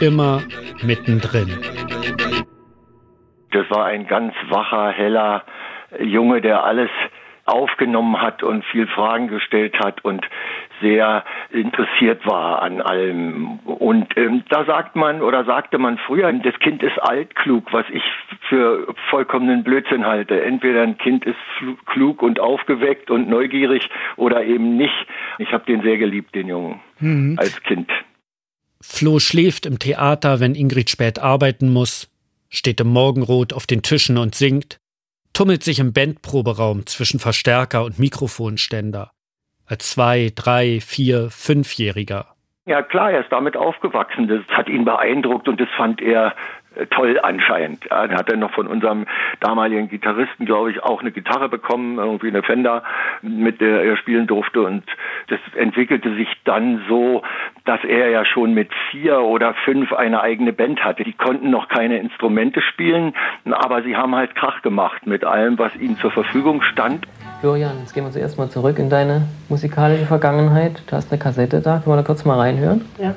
immer 0.00 0.42
mittendrin. 0.82 1.50
Das 3.54 3.70
war 3.70 3.86
ein 3.86 4.06
ganz 4.08 4.34
wacher, 4.48 4.90
heller 4.90 5.44
Junge, 6.02 6.40
der 6.40 6.64
alles 6.64 6.90
aufgenommen 7.46 8.20
hat 8.20 8.42
und 8.42 8.64
viel 8.64 8.86
Fragen 8.86 9.28
gestellt 9.28 9.78
hat 9.78 10.02
und 10.04 10.26
sehr 10.80 11.24
interessiert 11.50 12.26
war 12.26 12.62
an 12.62 12.80
allem. 12.80 13.58
Und 13.60 14.16
ähm, 14.16 14.44
da 14.48 14.64
sagt 14.64 14.96
man 14.96 15.20
oder 15.20 15.44
sagte 15.44 15.78
man 15.78 15.98
früher, 15.98 16.32
das 16.32 16.58
Kind 16.60 16.82
ist 16.82 16.98
altklug, 16.98 17.72
was 17.72 17.84
ich 17.92 18.02
für 18.48 18.94
vollkommenen 19.10 19.62
Blödsinn 19.62 20.06
halte. 20.06 20.42
Entweder 20.42 20.82
ein 20.82 20.96
Kind 20.96 21.26
ist 21.26 21.36
klug 21.86 22.22
und 22.22 22.40
aufgeweckt 22.40 23.10
und 23.10 23.28
neugierig 23.28 23.88
oder 24.16 24.42
eben 24.44 24.76
nicht. 24.76 25.06
Ich 25.38 25.52
habe 25.52 25.64
den 25.66 25.82
sehr 25.82 25.98
geliebt, 25.98 26.34
den 26.34 26.48
Jungen, 26.48 26.80
Mhm. 26.98 27.36
als 27.38 27.62
Kind. 27.62 27.90
Flo 28.80 29.18
schläft 29.18 29.66
im 29.66 29.78
Theater, 29.78 30.40
wenn 30.40 30.54
Ingrid 30.54 30.90
spät 30.90 31.18
arbeiten 31.18 31.72
muss, 31.72 32.10
steht 32.50 32.80
im 32.80 32.88
Morgenrot 32.88 33.52
auf 33.52 33.66
den 33.66 33.82
Tischen 33.82 34.18
und 34.18 34.34
singt, 34.34 34.78
tummelt 35.34 35.62
sich 35.62 35.78
im 35.80 35.92
Bandproberaum 35.92 36.86
zwischen 36.86 37.20
Verstärker 37.20 37.84
und 37.84 37.98
Mikrofonständer. 37.98 39.10
Als 39.66 39.90
zwei, 39.90 40.30
drei, 40.34 40.80
vier, 40.80 41.28
fünfjähriger. 41.30 42.26
Ja 42.66 42.82
klar, 42.82 43.10
er 43.10 43.20
ist 43.20 43.32
damit 43.32 43.56
aufgewachsen. 43.56 44.26
Das 44.28 44.40
hat 44.56 44.68
ihn 44.68 44.86
beeindruckt 44.86 45.48
und 45.48 45.60
das 45.60 45.68
fand 45.76 46.00
er 46.00 46.34
toll 46.90 47.18
anscheinend. 47.22 47.84
Ja, 47.90 48.06
Dann 48.06 48.16
hat 48.16 48.30
er 48.30 48.36
noch 48.36 48.52
von 48.52 48.66
unserem 48.66 49.06
damaligen 49.40 49.88
Gitarristen, 49.88 50.46
glaube 50.46 50.70
ich, 50.70 50.82
auch 50.82 51.00
eine 51.00 51.10
Gitarre 51.10 51.48
bekommen, 51.48 51.98
irgendwie 51.98 52.28
eine 52.28 52.42
Fender, 52.42 52.82
mit 53.22 53.60
der 53.60 53.82
er 53.82 53.96
spielen 53.96 54.26
durfte. 54.26 54.62
Und 54.62 54.84
das 55.28 55.40
entwickelte 55.54 56.14
sich 56.14 56.28
dann 56.44 56.82
so, 56.88 57.22
dass 57.64 57.82
er 57.84 58.10
ja 58.10 58.24
schon 58.24 58.54
mit 58.54 58.70
vier 58.90 59.20
oder 59.20 59.54
fünf 59.64 59.92
eine 59.92 60.20
eigene 60.20 60.52
Band 60.52 60.84
hatte. 60.84 61.04
Die 61.04 61.12
konnten 61.12 61.50
noch 61.50 61.68
keine 61.68 61.98
Instrumente 61.98 62.60
spielen, 62.60 63.14
aber 63.50 63.82
sie 63.82 63.96
haben 63.96 64.14
halt 64.14 64.34
Krach 64.34 64.62
gemacht 64.62 65.06
mit 65.06 65.24
allem, 65.24 65.58
was 65.58 65.74
ihnen 65.76 65.96
zur 65.98 66.10
Verfügung 66.10 66.62
stand. 66.62 67.06
Florian, 67.40 67.78
jetzt 67.80 67.92
gehen 67.92 68.04
wir 68.04 68.10
zuerst 68.10 68.38
mal 68.38 68.48
zurück 68.48 68.78
in 68.78 68.88
deine 68.88 69.28
musikalische 69.48 70.06
Vergangenheit. 70.06 70.82
Du 70.86 70.96
hast 70.96 71.12
eine 71.12 71.20
Kassette 71.20 71.60
da, 71.60 71.78
können 71.78 71.96
wir 71.96 71.96
da 71.96 72.02
kurz 72.02 72.24
mal 72.24 72.38
reinhören? 72.38 72.84
Ja. 72.98 73.14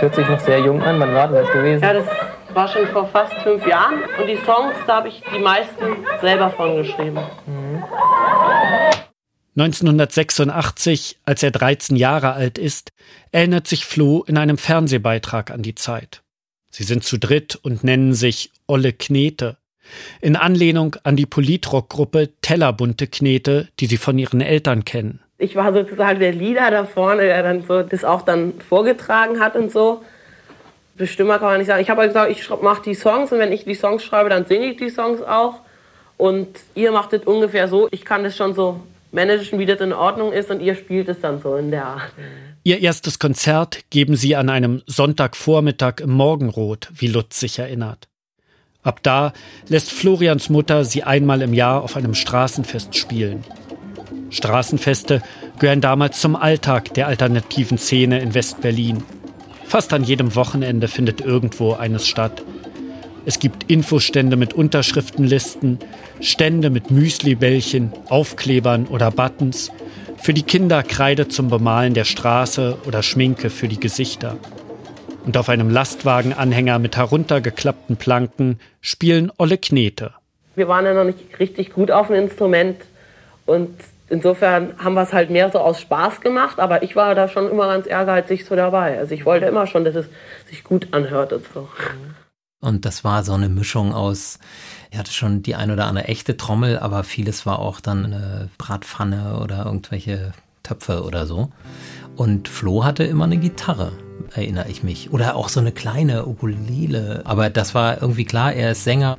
Das 0.00 0.06
hört 0.06 0.14
sich 0.14 0.28
noch 0.28 0.40
sehr 0.40 0.60
jung 0.60 0.80
an. 0.80 0.98
Wann 0.98 1.12
war 1.12 1.28
das 1.28 1.52
gewesen? 1.52 1.82
Ja, 1.82 1.92
das 1.92 2.06
war 2.54 2.68
schon 2.68 2.86
vor 2.86 3.06
fast 3.08 3.34
fünf 3.42 3.66
Jahren. 3.66 4.02
Und 4.18 4.28
die 4.28 4.38
Songs, 4.46 4.74
da 4.86 4.96
habe 4.96 5.08
ich 5.08 5.22
die 5.34 5.38
meisten 5.38 6.06
selber 6.22 6.48
von 6.48 6.74
geschrieben. 6.76 7.18
1986, 9.58 11.18
als 11.26 11.42
er 11.42 11.50
13 11.50 11.96
Jahre 11.96 12.32
alt 12.32 12.56
ist, 12.56 12.92
erinnert 13.30 13.66
sich 13.66 13.84
Flo 13.84 14.24
in 14.26 14.38
einem 14.38 14.56
Fernsehbeitrag 14.56 15.50
an 15.50 15.60
die 15.60 15.74
Zeit. 15.74 16.22
Sie 16.70 16.84
sind 16.84 17.04
zu 17.04 17.18
dritt 17.18 17.56
und 17.56 17.84
nennen 17.84 18.14
sich 18.14 18.52
Olle 18.66 18.94
Knete. 18.94 19.58
In 20.22 20.34
Anlehnung 20.34 20.96
an 21.02 21.16
die 21.16 21.26
Politrockgruppe 21.26 22.30
Tellerbunte 22.40 23.06
Knete, 23.06 23.68
die 23.80 23.86
sie 23.86 23.98
von 23.98 24.18
ihren 24.18 24.40
Eltern 24.40 24.86
kennen. 24.86 25.20
Ich 25.40 25.56
war 25.56 25.72
sozusagen 25.72 26.20
der 26.20 26.32
Leader 26.32 26.70
da 26.70 26.84
vorne, 26.84 27.22
der 27.22 27.42
dann 27.42 27.64
so 27.66 27.82
das 27.82 28.04
auch 28.04 28.22
dann 28.22 28.60
vorgetragen 28.60 29.40
hat 29.40 29.56
und 29.56 29.72
so. 29.72 30.02
Bestimmer 30.96 31.38
kann 31.38 31.48
man 31.48 31.58
nicht 31.58 31.68
sagen. 31.68 31.80
Ich 31.80 31.88
habe 31.88 32.02
halt 32.02 32.10
gesagt, 32.10 32.30
ich 32.30 32.48
mache 32.62 32.82
die 32.82 32.94
Songs 32.94 33.32
und 33.32 33.38
wenn 33.38 33.50
ich 33.50 33.64
die 33.64 33.74
Songs 33.74 34.04
schreibe, 34.04 34.28
dann 34.28 34.44
singe 34.44 34.66
ich 34.66 34.76
die 34.76 34.90
Songs 34.90 35.22
auch. 35.22 35.60
Und 36.18 36.48
ihr 36.74 36.92
macht 36.92 37.14
es 37.14 37.24
ungefähr 37.24 37.68
so. 37.68 37.88
Ich 37.90 38.04
kann 38.04 38.22
das 38.22 38.36
schon 38.36 38.54
so 38.54 38.80
managen, 39.12 39.58
wie 39.58 39.64
das 39.64 39.80
in 39.80 39.94
Ordnung 39.94 40.32
ist 40.32 40.50
und 40.50 40.60
ihr 40.60 40.74
spielt 40.74 41.08
es 41.08 41.20
dann 41.20 41.40
so 41.40 41.56
in 41.56 41.70
der 41.70 41.86
Art. 41.86 42.12
Ihr 42.62 42.80
erstes 42.80 43.18
Konzert 43.18 43.84
geben 43.88 44.16
sie 44.16 44.36
an 44.36 44.50
einem 44.50 44.82
Sonntagvormittag 44.86 46.00
im 46.00 46.10
Morgenrot, 46.10 46.88
wie 46.92 47.06
Lutz 47.06 47.40
sich 47.40 47.58
erinnert. 47.58 48.08
Ab 48.82 49.00
da 49.02 49.32
lässt 49.68 49.90
Florians 49.90 50.50
Mutter 50.50 50.84
sie 50.84 51.02
einmal 51.02 51.40
im 51.40 51.54
Jahr 51.54 51.82
auf 51.82 51.96
einem 51.96 52.14
Straßenfest 52.14 52.94
spielen. 52.96 53.44
Straßenfeste 54.30 55.22
gehören 55.58 55.80
damals 55.80 56.20
zum 56.20 56.36
Alltag 56.36 56.94
der 56.94 57.06
alternativen 57.06 57.78
Szene 57.78 58.20
in 58.20 58.34
West-Berlin. 58.34 59.02
Fast 59.64 59.92
an 59.92 60.04
jedem 60.04 60.34
Wochenende 60.34 60.88
findet 60.88 61.20
irgendwo 61.20 61.74
eines 61.74 62.06
statt. 62.06 62.42
Es 63.26 63.38
gibt 63.38 63.70
Infostände 63.70 64.36
mit 64.36 64.54
Unterschriftenlisten, 64.54 65.78
Stände 66.20 66.70
mit 66.70 66.90
Müslibällchen, 66.90 67.92
Aufklebern 68.08 68.86
oder 68.86 69.10
Buttons, 69.10 69.70
für 70.16 70.34
die 70.34 70.42
Kinder 70.42 70.82
Kreide 70.82 71.28
zum 71.28 71.48
Bemalen 71.48 71.94
der 71.94 72.04
Straße 72.04 72.78
oder 72.86 73.02
Schminke 73.02 73.50
für 73.50 73.68
die 73.68 73.80
Gesichter. 73.80 74.36
Und 75.24 75.36
auf 75.36 75.48
einem 75.48 75.70
Lastwagenanhänger 75.70 76.78
mit 76.78 76.96
heruntergeklappten 76.96 77.96
Planken 77.96 78.58
spielen 78.80 79.30
Olle 79.38 79.58
Knete. 79.58 80.12
Wir 80.56 80.68
waren 80.68 80.84
ja 80.84 80.94
noch 80.94 81.04
nicht 81.04 81.38
richtig 81.38 81.72
gut 81.72 81.90
auf 81.90 82.08
dem 82.08 82.16
Instrument 82.16 82.76
und 83.46 83.70
insofern 84.10 84.74
haben 84.78 84.94
wir 84.94 85.02
es 85.02 85.12
halt 85.12 85.30
mehr 85.30 85.50
so 85.50 85.58
aus 85.58 85.80
Spaß 85.80 86.20
gemacht, 86.20 86.58
aber 86.58 86.82
ich 86.82 86.96
war 86.96 87.14
da 87.14 87.28
schon 87.28 87.50
immer 87.50 87.68
ganz 87.68 87.86
ehrgeizig 87.86 88.44
so 88.44 88.56
dabei. 88.56 88.98
Also 88.98 89.14
ich 89.14 89.24
wollte 89.24 89.46
immer 89.46 89.66
schon, 89.66 89.84
dass 89.84 89.94
es 89.94 90.06
sich 90.46 90.64
gut 90.64 90.88
anhört 90.92 91.32
und 91.32 91.44
so. 91.54 91.68
Und 92.60 92.84
das 92.84 93.04
war 93.04 93.24
so 93.24 93.32
eine 93.32 93.48
Mischung 93.48 93.94
aus, 93.94 94.38
er 94.90 94.98
hatte 94.98 95.12
schon 95.12 95.42
die 95.42 95.54
ein 95.54 95.70
oder 95.70 95.86
andere 95.86 96.08
echte 96.08 96.36
Trommel, 96.36 96.78
aber 96.78 97.04
vieles 97.04 97.46
war 97.46 97.58
auch 97.58 97.80
dann 97.80 98.04
eine 98.04 98.50
Bratpfanne 98.58 99.38
oder 99.40 99.64
irgendwelche 99.64 100.32
Töpfe 100.62 101.04
oder 101.04 101.26
so. 101.26 101.50
Und 102.16 102.48
Flo 102.48 102.84
hatte 102.84 103.04
immer 103.04 103.24
eine 103.24 103.38
Gitarre, 103.38 103.92
erinnere 104.34 104.68
ich 104.68 104.82
mich. 104.82 105.10
Oder 105.12 105.36
auch 105.36 105.48
so 105.48 105.60
eine 105.60 105.72
kleine 105.72 106.26
Ukulele. 106.26 107.22
Aber 107.24 107.48
das 107.48 107.74
war 107.74 108.02
irgendwie 108.02 108.24
klar, 108.24 108.52
er 108.52 108.72
ist 108.72 108.84
Sänger. 108.84 109.16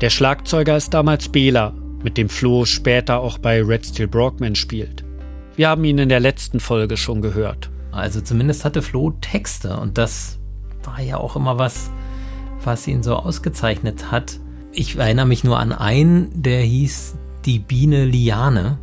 Der 0.00 0.10
Schlagzeuger 0.10 0.76
ist 0.76 0.92
damals 0.92 1.28
Bela, 1.28 1.72
mit 2.02 2.16
dem 2.16 2.28
Flo 2.28 2.64
später 2.64 3.20
auch 3.20 3.38
bei 3.38 3.62
Red 3.62 3.86
Steel 3.86 4.08
Brockman 4.08 4.54
spielt. 4.54 5.04
Wir 5.56 5.68
haben 5.68 5.84
ihn 5.84 5.98
in 5.98 6.08
der 6.08 6.20
letzten 6.20 6.60
Folge 6.60 6.96
schon 6.96 7.20
gehört. 7.20 7.70
Also 7.90 8.20
zumindest 8.20 8.64
hatte 8.64 8.80
Flo 8.82 9.10
Texte 9.20 9.76
und 9.76 9.98
das 9.98 10.38
war 10.82 11.00
ja 11.00 11.18
auch 11.18 11.36
immer 11.36 11.58
was, 11.58 11.90
was 12.64 12.86
ihn 12.88 13.02
so 13.02 13.16
ausgezeichnet 13.16 14.10
hat. 14.10 14.40
Ich 14.72 14.96
erinnere 14.96 15.26
mich 15.26 15.44
nur 15.44 15.58
an 15.58 15.72
einen, 15.72 16.42
der 16.42 16.62
hieß 16.62 17.16
Die 17.44 17.58
Biene 17.58 18.06
Liane. 18.06 18.78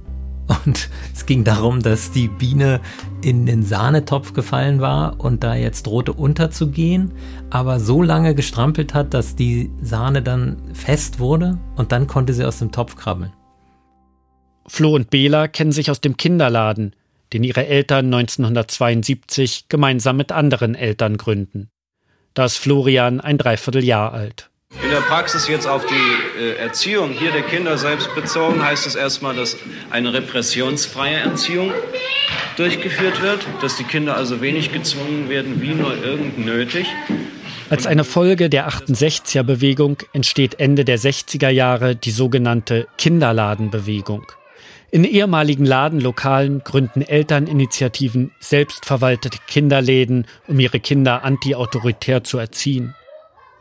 Und 0.50 0.90
es 1.14 1.28
ging 1.28 1.44
darum, 1.44 1.82
dass 1.82 2.12
die 2.12 2.28
Biene 2.28 2.82
in 3.22 3.46
den 3.46 3.62
Sahnetopf 3.62 4.34
gefallen 4.34 4.82
war 4.82 5.20
und 5.20 5.44
da 5.44 5.54
jetzt 5.54 5.86
drohte 5.86 6.12
unterzugehen, 6.12 7.14
aber 7.52 7.80
so 7.80 8.02
lange 8.02 8.34
gestrampelt 8.34 8.96
hat, 8.96 9.14
dass 9.14 9.36
die 9.36 9.70
Sahne 9.82 10.24
dann 10.24 10.58
fest 10.74 11.20
wurde 11.20 11.60
und 11.76 11.92
dann 11.92 12.08
konnte 12.08 12.34
sie 12.34 12.46
aus 12.46 12.58
dem 12.58 12.72
Topf 12.72 12.96
krabbeln. 12.96 13.32
Flo 14.66 14.96
und 14.96 15.12
Bela 15.12 15.48
kennen 15.48 15.72
sich 15.72 15.92
aus 15.92 16.02
dem 16.02 16.18
Kinderladen, 16.18 16.96
den 17.32 17.44
ihre 17.44 17.68
Eltern 17.68 18.06
1972 18.06 19.66
gemeinsam 19.70 20.18
mit 20.18 20.32
anderen 20.32 20.74
Eltern 20.74 21.18
gründen. 21.18 21.70
Da 22.34 22.46
ist 22.46 22.58
Florian 22.58 23.20
ein 23.22 23.38
Dreivierteljahr 23.38 24.14
alt. 24.14 24.50
In 24.90 24.96
der 24.96 25.02
Praxis 25.02 25.48
jetzt 25.48 25.68
auf 25.68 25.86
die 25.86 26.40
äh, 26.40 26.56
Erziehung 26.58 27.12
hier 27.12 27.32
der 27.32 27.42
Kinder 27.42 27.78
selbst 27.78 28.14
bezogen, 28.16 28.64
heißt 28.64 28.86
es 28.86 28.96
erstmal, 28.96 29.36
dass 29.36 29.58
eine 29.90 30.14
repressionsfreie 30.14 31.18
Erziehung 31.18 31.72
durchgeführt 32.56 33.22
wird, 33.22 33.46
dass 33.62 33.78
die 33.78 33.84
Kinder 33.84 34.16
also 34.16 34.42
wenig 34.42 34.72
gezwungen 34.72 35.28
werden, 35.28 35.62
wie 35.62 35.74
nur 35.74 35.96
irgend 36.04 36.38
nötig. 36.38 36.88
Als 37.70 37.88
eine 37.88 38.04
Folge 38.04 38.50
der 38.50 38.68
68er-Bewegung 38.68 39.98
entsteht 40.14 40.60
Ende 40.60 40.86
der 40.86 40.98
60er 40.98 41.50
Jahre 41.50 41.96
die 41.96 42.12
sogenannte 42.12 42.88
Kinderladenbewegung. 42.98 44.24
In 44.92 45.04
ehemaligen 45.04 45.66
Ladenlokalen 45.66 46.64
gründen 46.64 47.04
Elterninitiativen 47.04 48.32
selbstverwaltete 48.40 49.38
Kinderläden, 49.48 50.26
um 50.48 50.60
ihre 50.60 50.80
Kinder 50.80 51.24
antiautoritär 51.24 52.24
zu 52.24 52.40
erziehen. 52.40 52.96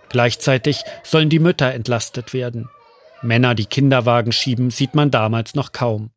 Gleichzeitig 0.08 0.82
sollen 1.02 1.28
die 1.28 1.38
Mütter 1.38 1.72
entlastet 1.72 2.32
werden. 2.32 2.68
Männer, 3.22 3.54
die 3.54 3.66
Kinderwagen 3.66 4.32
schieben, 4.32 4.70
sieht 4.70 4.94
man 4.94 5.10
damals 5.10 5.54
noch 5.54 5.72
kaum. 5.72 6.10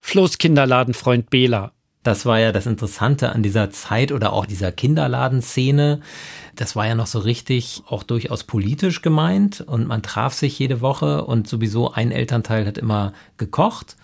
Flo's 0.00 0.38
Kinderladenfreund 0.38 1.30
Bela. 1.30 1.72
Das 2.02 2.26
war 2.26 2.40
ja 2.40 2.50
das 2.50 2.66
Interessante 2.66 3.30
an 3.30 3.44
dieser 3.44 3.70
Zeit 3.70 4.10
oder 4.10 4.32
auch 4.32 4.44
dieser 4.44 4.72
Kinderladenszene. 4.72 6.00
Das 6.56 6.74
war 6.74 6.86
ja 6.86 6.96
noch 6.96 7.06
so 7.06 7.20
richtig 7.20 7.82
auch 7.86 8.02
durchaus 8.02 8.42
politisch 8.42 9.02
gemeint 9.02 9.60
und 9.60 9.86
man 9.86 10.02
traf 10.02 10.34
sich 10.34 10.58
jede 10.58 10.80
Woche 10.80 11.24
und 11.24 11.46
sowieso 11.46 11.92
ein 11.92 12.10
Elternteil 12.10 12.66
hat 12.66 12.76
immer 12.76 13.12
gekocht. 13.36 13.96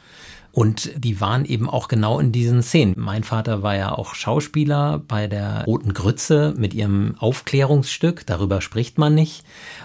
Und 0.58 0.90
die 0.96 1.20
waren 1.20 1.44
eben 1.44 1.70
auch 1.70 1.86
genau 1.86 2.18
in 2.18 2.32
diesen 2.32 2.64
Szenen. 2.64 2.94
Mein 2.96 3.22
Vater 3.22 3.62
war 3.62 3.76
ja 3.76 3.92
auch 3.92 4.16
Schauspieler 4.16 5.00
bei 5.06 5.28
der 5.28 5.62
Roten 5.68 5.94
Grütze 5.94 6.52
mit 6.56 6.74
ihrem 6.74 7.14
Aufklärungsstück. 7.20 8.26
Darüber 8.26 8.60
spricht 8.60 8.98
man 8.98 9.14
nicht. 9.14 9.44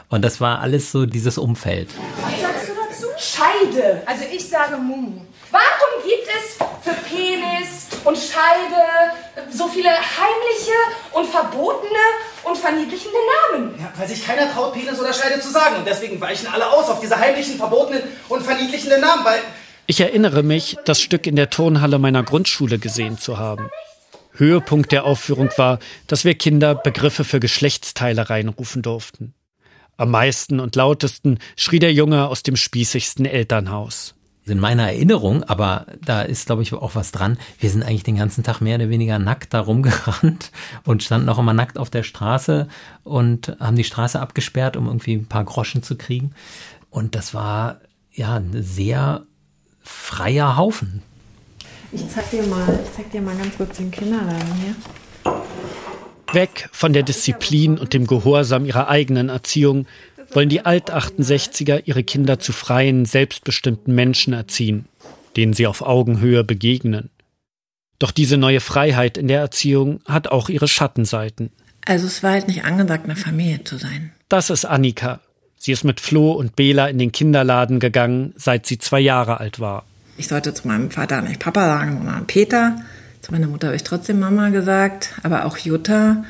Und 0.09 0.23
das 0.25 0.41
war 0.41 0.61
alles 0.61 0.91
so 0.91 1.05
dieses 1.05 1.37
Umfeld. 1.37 1.89
Was 2.23 2.41
sagst 2.41 2.69
du 2.69 2.73
dazu? 2.73 3.05
Scheide. 3.19 4.01
Also 4.07 4.23
ich 4.33 4.49
sage 4.49 4.77
Mumu. 4.77 5.21
Warum 5.51 6.03
gibt 6.03 6.27
es 6.27 6.55
für 6.81 6.95
Penis 7.07 7.89
und 8.03 8.17
Scheide 8.17 9.51
so 9.51 9.67
viele 9.67 9.89
heimliche 9.89 10.73
und 11.11 11.27
verbotene 11.27 12.03
und 12.45 12.57
verniedlichende 12.57 13.19
Namen? 13.51 13.75
Ja, 13.77 13.93
weil 13.95 14.07
sich 14.07 14.25
keiner 14.25 14.51
traut, 14.51 14.73
Penis 14.73 14.99
oder 14.99 15.13
Scheide 15.13 15.39
zu 15.39 15.51
sagen. 15.51 15.75
Und 15.75 15.85
deswegen 15.85 16.19
weichen 16.19 16.47
alle 16.51 16.67
aus 16.67 16.89
auf 16.89 16.99
diese 16.99 17.19
heimlichen, 17.19 17.57
verbotenen 17.57 18.01
und 18.27 18.41
verniedlichenden 18.41 19.01
Namen, 19.01 19.23
weil 19.23 19.39
Ich 19.85 19.99
erinnere 19.99 20.43
mich, 20.43 20.77
das 20.85 21.01
Stück 21.01 21.27
in 21.27 21.35
der 21.35 21.49
Turnhalle 21.49 21.99
meiner 21.99 22.23
Grundschule 22.23 22.79
gesehen 22.79 23.17
zu 23.17 23.37
haben. 23.37 23.69
Höhepunkt 24.31 24.93
der 24.93 25.03
Aufführung 25.03 25.49
war, 25.57 25.79
dass 26.07 26.23
wir 26.23 26.35
Kinder 26.35 26.73
Begriffe 26.73 27.25
für 27.25 27.41
Geschlechtsteile 27.41 28.29
reinrufen 28.29 28.81
durften. 28.81 29.33
Am 29.97 30.09
meisten 30.09 30.61
und 30.61 30.77
lautesten 30.77 31.37
schrie 31.57 31.79
der 31.79 31.91
Junge 31.91 32.27
aus 32.27 32.43
dem 32.43 32.55
spießigsten 32.55 33.25
Elternhaus. 33.25 34.15
In 34.45 34.59
meiner 34.59 34.83
Erinnerung, 34.83 35.43
aber 35.43 35.85
da 36.03 36.21
ist, 36.21 36.47
glaube 36.47 36.63
ich, 36.63 36.73
auch 36.73 36.95
was 36.95 37.11
dran. 37.11 37.37
Wir 37.59 37.69
sind 37.69 37.83
eigentlich 37.83 38.03
den 38.03 38.17
ganzen 38.17 38.43
Tag 38.43 38.61
mehr 38.61 38.75
oder 38.75 38.89
weniger 38.89 39.19
nackt 39.19 39.53
da 39.53 39.59
rumgerannt 39.59 40.51
und 40.85 41.03
standen 41.03 41.29
auch 41.29 41.39
immer 41.39 41.53
nackt 41.53 41.77
auf 41.77 41.89
der 41.89 42.03
Straße 42.03 42.67
und 43.03 43.55
haben 43.59 43.75
die 43.75 43.83
Straße 43.83 44.19
abgesperrt, 44.19 44.77
um 44.77 44.87
irgendwie 44.87 45.15
ein 45.15 45.27
paar 45.27 45.43
Groschen 45.43 45.83
zu 45.83 45.97
kriegen. 45.97 46.33
Und 46.89 47.15
das 47.15 47.33
war 47.33 47.81
ja 48.11 48.35
ein 48.35 48.51
sehr 48.61 49.25
freier 49.83 50.57
Haufen. 50.57 51.01
Ich 51.91 52.07
zeig 52.09 52.31
dir 52.31 52.43
mal, 52.43 52.79
ich 52.83 52.91
zeig 52.95 53.11
dir 53.11 53.21
mal 53.21 53.35
ganz 53.35 53.55
kurz 53.55 53.77
den 53.77 53.91
Kinderladen 53.91 54.53
hier. 54.61 54.75
Weg 56.33 56.67
von 56.71 56.93
der 56.93 57.03
Disziplin 57.03 57.77
und 57.77 57.93
dem 57.93 58.07
Gehorsam 58.07 58.65
ihrer 58.65 58.87
eigenen 58.89 59.29
Erziehung 59.29 59.85
wollen 60.31 60.49
die 60.49 60.65
Alt-68er 60.65 61.83
ihre 61.85 62.03
Kinder 62.03 62.39
zu 62.39 62.51
freien, 62.51 63.05
selbstbestimmten 63.05 63.93
Menschen 63.93 64.33
erziehen, 64.33 64.85
denen 65.37 65.53
sie 65.53 65.67
auf 65.67 65.83
Augenhöhe 65.83 66.43
begegnen. 66.43 67.11
Doch 67.99 68.11
diese 68.11 68.37
neue 68.37 68.59
Freiheit 68.59 69.17
in 69.17 69.27
der 69.27 69.39
Erziehung 69.39 70.01
hat 70.05 70.27
auch 70.27 70.49
ihre 70.49 70.67
Schattenseiten. 70.67 71.51
Also 71.85 72.07
es 72.07 72.23
war 72.23 72.31
halt 72.31 72.47
nicht 72.47 72.63
angesagt, 72.63 73.05
eine 73.05 73.15
Familie 73.15 73.63
zu 73.63 73.77
sein. 73.77 74.11
Das 74.29 74.49
ist 74.49 74.65
Annika. 74.65 75.19
Sie 75.65 75.71
ist 75.71 75.85
mit 75.85 76.01
Flo 76.01 76.33
und 76.33 76.57
Bela 76.57 76.87
in 76.87 76.97
den 76.97 77.13
Kinderladen 77.13 77.79
gegangen, 77.79 78.33
seit 78.35 78.65
sie 78.65 78.79
zwei 78.79 78.99
Jahre 78.99 79.39
alt 79.39 79.61
war. 79.61 79.85
Ich 80.17 80.27
sollte 80.27 80.53
zu 80.53 80.67
meinem 80.67 80.91
Vater 80.91 81.21
nicht 81.21 81.39
Papa 81.39 81.63
sagen, 81.63 81.99
sondern 81.99 82.27
Peter. 82.27 82.75
Zu 83.21 83.31
meiner 83.31 83.47
Mutter 83.47 83.67
habe 83.67 83.77
ich 83.77 83.83
trotzdem 83.85 84.19
Mama 84.19 84.49
gesagt, 84.49 85.13
aber 85.23 85.45
auch 85.45 85.57
Jutta. 85.57 86.25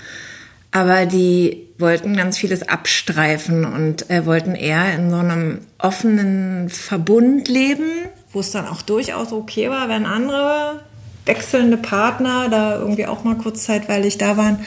Aber 0.70 1.08
die 1.08 1.64
wollten 1.80 2.16
ganz 2.16 2.38
vieles 2.38 2.62
abstreifen 2.62 3.66
und 3.66 4.08
äh, 4.12 4.28
wollten 4.28 4.54
eher 4.54 4.94
in 4.94 5.10
so 5.10 5.16
einem 5.16 5.62
offenen 5.80 6.70
Verbund 6.70 7.48
leben, 7.48 7.90
wo 8.34 8.40
es 8.40 8.52
dann 8.52 8.68
auch 8.68 8.84
durchaus 8.84 9.32
okay 9.32 9.68
war, 9.72 9.90
wenn 9.90 10.06
andere 10.06 10.82
wechselnde 11.26 11.78
Partner 11.78 12.50
da 12.50 12.78
irgendwie 12.78 13.08
auch 13.08 13.24
mal 13.24 13.38
kurz 13.38 13.64
zeitweilig 13.64 14.20
da 14.20 14.38
waren. 14.38 14.60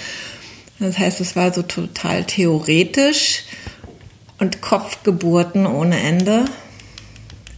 Das 0.80 0.98
heißt, 0.98 1.20
es 1.20 1.36
war 1.36 1.54
so 1.54 1.62
total 1.62 2.24
theoretisch 2.24 3.44
und 4.38 4.60
Kopfgeburten 4.60 5.66
ohne 5.66 5.98
Ende 6.00 6.44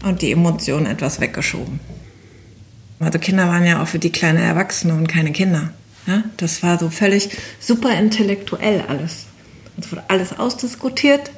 und 0.04 0.22
die 0.22 0.32
Emotionen 0.32 0.86
etwas 0.86 1.20
weggeschoben. 1.20 1.80
Also 3.00 3.18
Kinder 3.18 3.48
waren 3.48 3.64
ja 3.64 3.82
auch 3.82 3.88
für 3.88 3.98
die 3.98 4.12
kleine 4.12 4.42
Erwachsene 4.42 4.94
und 4.94 5.08
keine 5.08 5.32
Kinder. 5.32 5.70
Ja, 6.06 6.24
das 6.36 6.62
war 6.62 6.78
so 6.78 6.90
völlig 6.90 7.30
super 7.60 7.96
intellektuell 7.98 8.82
alles. 8.88 9.26
Es 9.78 9.92
wurde 9.92 10.04
alles 10.08 10.38
ausdiskutiert, 10.38 11.30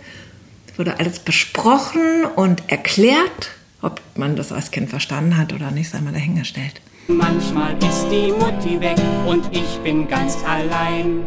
es 0.71 0.79
wurde 0.79 0.99
alles 0.99 1.19
besprochen 1.19 2.25
und 2.37 2.63
erklärt. 2.69 3.51
Ob 3.83 4.01
man 4.15 4.37
das 4.37 4.53
als 4.53 4.71
Kind 4.71 4.91
verstanden 4.91 5.37
hat 5.37 5.53
oder 5.53 5.71
nicht, 5.71 5.91
sei 5.91 6.01
mal 6.01 6.13
dahingestellt. 6.13 6.81
Manchmal 7.09 7.75
ist 7.79 8.07
die 8.11 8.33
Mutti 8.33 8.81
weg 8.81 8.97
und 9.27 9.45
ich 9.51 9.79
bin 9.83 10.07
ganz 10.09 10.39
allein. 10.45 11.25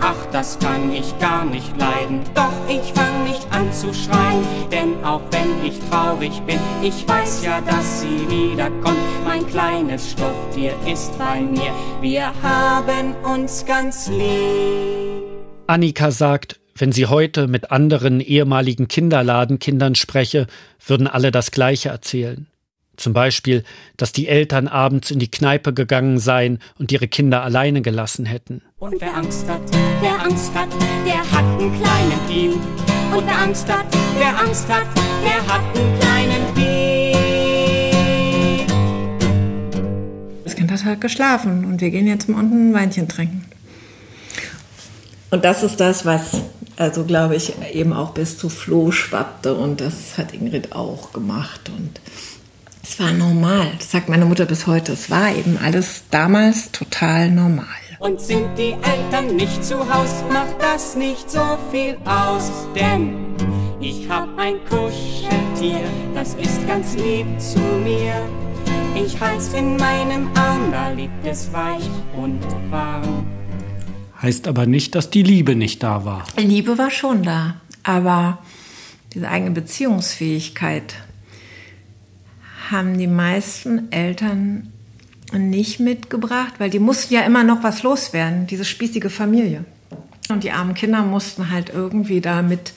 Ach, 0.00 0.26
das 0.30 0.58
kann 0.58 0.92
ich 0.92 1.18
gar 1.18 1.44
nicht 1.44 1.72
leiden. 1.78 2.20
Doch 2.34 2.52
ich 2.68 2.92
fang 2.92 3.24
nicht 3.24 3.46
an 3.50 3.72
zu 3.72 3.92
schreien. 3.92 4.44
Denn 4.70 5.02
auch 5.04 5.22
wenn 5.30 5.64
ich 5.64 5.78
traurig 5.90 6.40
bin, 6.42 6.58
ich 6.82 7.06
weiß 7.08 7.44
ja, 7.44 7.60
dass 7.60 8.02
sie 8.02 8.28
wiederkommt. 8.28 8.98
Mein 9.24 9.46
kleines 9.46 10.12
Stofftier 10.12 10.74
ist 10.86 11.18
bei 11.18 11.40
mir. 11.40 11.72
Wir 12.00 12.32
haben 12.42 13.14
uns 13.24 13.64
ganz 13.64 14.08
lieb. 14.08 15.24
Annika 15.66 16.10
sagt, 16.10 16.60
wenn 16.76 16.92
sie 16.92 17.06
heute 17.06 17.48
mit 17.48 17.70
anderen 17.70 18.20
ehemaligen 18.20 18.86
Kinderladenkindern 18.86 19.94
spreche, 19.94 20.46
würden 20.86 21.06
alle 21.06 21.30
das 21.30 21.50
Gleiche 21.50 21.88
erzählen. 21.88 22.46
Zum 22.96 23.12
Beispiel, 23.12 23.64
dass 23.96 24.12
die 24.12 24.28
Eltern 24.28 24.68
abends 24.68 25.10
in 25.10 25.18
die 25.18 25.30
Kneipe 25.30 25.74
gegangen 25.74 26.18
seien 26.18 26.58
und 26.78 26.92
ihre 26.92 27.08
Kinder 27.08 27.42
alleine 27.42 27.82
gelassen 27.82 28.24
hätten. 28.26 28.62
Und 28.78 29.00
wer 29.00 29.14
Angst 29.14 29.48
hat, 29.48 29.60
wer 30.00 30.22
Angst 30.22 30.54
hat, 30.54 30.68
der 31.06 31.20
hat 31.20 31.44
einen 31.44 31.72
kleinen 31.80 32.20
Piep. 32.28 32.52
Und 33.14 33.26
wer 33.26 33.38
Angst 33.38 33.68
hat, 33.72 33.86
wer 34.18 34.38
Angst 34.38 34.68
hat, 34.68 34.86
der 35.22 35.46
hat 35.46 35.62
einen 35.76 35.98
kleinen 36.00 36.54
Piep. 36.54 36.66
Das 40.44 40.54
Kind 40.56 40.72
hat 40.72 40.84
halt 40.84 41.00
geschlafen 41.00 41.64
und 41.64 41.80
wir 41.80 41.90
gehen 41.90 42.06
jetzt 42.06 42.28
mal 42.28 42.40
unten 42.40 42.70
ein 42.70 42.74
Weinchen 42.74 43.08
trinken. 43.08 43.44
Und 45.30 45.44
das 45.44 45.62
ist 45.62 45.80
das, 45.80 46.06
was, 46.06 46.40
also 46.76 47.04
glaube 47.04 47.36
ich, 47.36 47.52
eben 47.72 47.92
auch 47.92 48.12
bis 48.12 48.38
zu 48.38 48.48
Flo 48.48 48.90
schwappte 48.92 49.54
und 49.54 49.80
das 49.80 50.16
hat 50.16 50.32
Ingrid 50.32 50.72
auch 50.72 51.12
gemacht 51.12 51.68
und 51.76 52.00
es 52.88 53.00
war 53.00 53.12
normal. 53.12 53.72
Das 53.78 53.90
sagt 53.90 54.08
meine 54.08 54.24
Mutter 54.24 54.46
bis 54.46 54.66
heute. 54.66 54.92
Es 54.92 55.10
war 55.10 55.34
eben 55.34 55.58
alles 55.58 56.04
damals 56.10 56.70
total 56.70 57.30
normal. 57.30 57.66
Und 57.98 58.20
sind 58.20 58.56
die 58.56 58.74
Eltern 58.74 59.34
nicht 59.36 59.64
zu 59.64 59.78
Haus, 59.92 60.22
macht 60.32 60.60
das 60.60 60.94
nicht 60.94 61.28
so 61.28 61.58
viel 61.72 61.96
aus. 62.04 62.52
Denn 62.74 63.34
ich 63.80 64.08
hab 64.08 64.28
ein 64.38 64.56
Kuscheltier, 64.68 65.80
das 66.14 66.34
ist 66.34 66.66
ganz 66.68 66.94
lieb 66.94 67.26
zu 67.40 67.58
mir. 67.58 68.14
Ich 68.94 69.20
halt's 69.20 69.52
in 69.52 69.76
meinem 69.76 70.28
Arm, 70.36 70.70
da 70.70 70.90
liegt 70.90 71.26
es 71.26 71.52
weich 71.52 71.88
und 72.16 72.40
warm. 72.70 73.26
Heißt 74.22 74.46
aber 74.46 74.66
nicht, 74.66 74.94
dass 74.94 75.10
die 75.10 75.22
Liebe 75.22 75.56
nicht 75.56 75.82
da 75.82 76.04
war. 76.04 76.24
Liebe 76.36 76.78
war 76.78 76.90
schon 76.90 77.22
da, 77.22 77.56
aber 77.82 78.38
diese 79.12 79.28
eigene 79.28 79.50
Beziehungsfähigkeit 79.50 80.94
haben 82.70 82.98
die 82.98 83.06
meisten 83.06 83.90
Eltern 83.92 84.72
nicht 85.32 85.80
mitgebracht, 85.80 86.54
weil 86.58 86.70
die 86.70 86.78
mussten 86.78 87.14
ja 87.14 87.22
immer 87.22 87.44
noch 87.44 87.62
was 87.62 87.82
loswerden, 87.82 88.46
diese 88.46 88.64
spießige 88.64 89.10
Familie. 89.10 89.64
Und 90.28 90.44
die 90.44 90.50
armen 90.50 90.74
Kinder 90.74 91.02
mussten 91.02 91.50
halt 91.50 91.70
irgendwie 91.70 92.20
da 92.20 92.42
mit, 92.42 92.72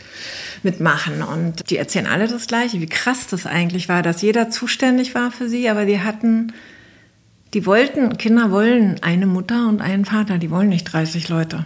mitmachen. 0.61 1.21
Und 1.23 1.69
die 1.69 1.77
erzählen 1.77 2.05
alle 2.05 2.27
das 2.27 2.47
Gleiche, 2.47 2.79
wie 2.79 2.87
krass 2.87 3.27
das 3.27 3.45
eigentlich 3.45 3.89
war, 3.89 4.03
dass 4.03 4.21
jeder 4.21 4.49
zuständig 4.49 5.15
war 5.15 5.31
für 5.31 5.49
sie, 5.49 5.69
aber 5.69 5.85
die 5.85 5.99
hatten, 5.99 6.53
die 7.53 7.65
wollten, 7.65 8.17
Kinder 8.17 8.51
wollen 8.51 9.01
eine 9.01 9.25
Mutter 9.25 9.67
und 9.67 9.81
einen 9.81 10.05
Vater, 10.05 10.37
die 10.37 10.51
wollen 10.51 10.69
nicht 10.69 10.85
30 10.85 11.29
Leute. 11.29 11.65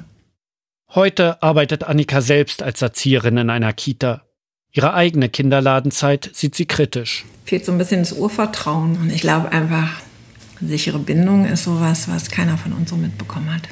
Heute 0.95 1.41
arbeitet 1.41 1.83
Annika 1.83 2.21
selbst 2.21 2.61
als 2.61 2.81
Erzieherin 2.81 3.37
in 3.37 3.49
einer 3.49 3.73
Kita. 3.73 4.21
Ihre 4.75 4.95
eigene 4.95 5.29
Kinderladenzeit 5.29 6.31
sieht 6.33 6.55
sie 6.55 6.65
kritisch. 6.65 7.25
Fehlt 7.45 7.63
so 7.63 7.71
ein 7.71 7.77
bisschen 7.77 7.99
das 7.99 8.13
Urvertrauen. 8.13 8.97
Und 8.97 9.11
ich 9.11 9.21
glaube 9.21 9.51
einfach, 9.51 10.01
sichere 10.59 10.97
Bindung 10.97 11.45
ist 11.45 11.65
sowas, 11.65 12.07
was 12.07 12.31
keiner 12.31 12.57
von 12.57 12.73
uns 12.73 12.89
so 12.89 12.95
mitbekommen 12.95 13.53
hat. 13.53 13.69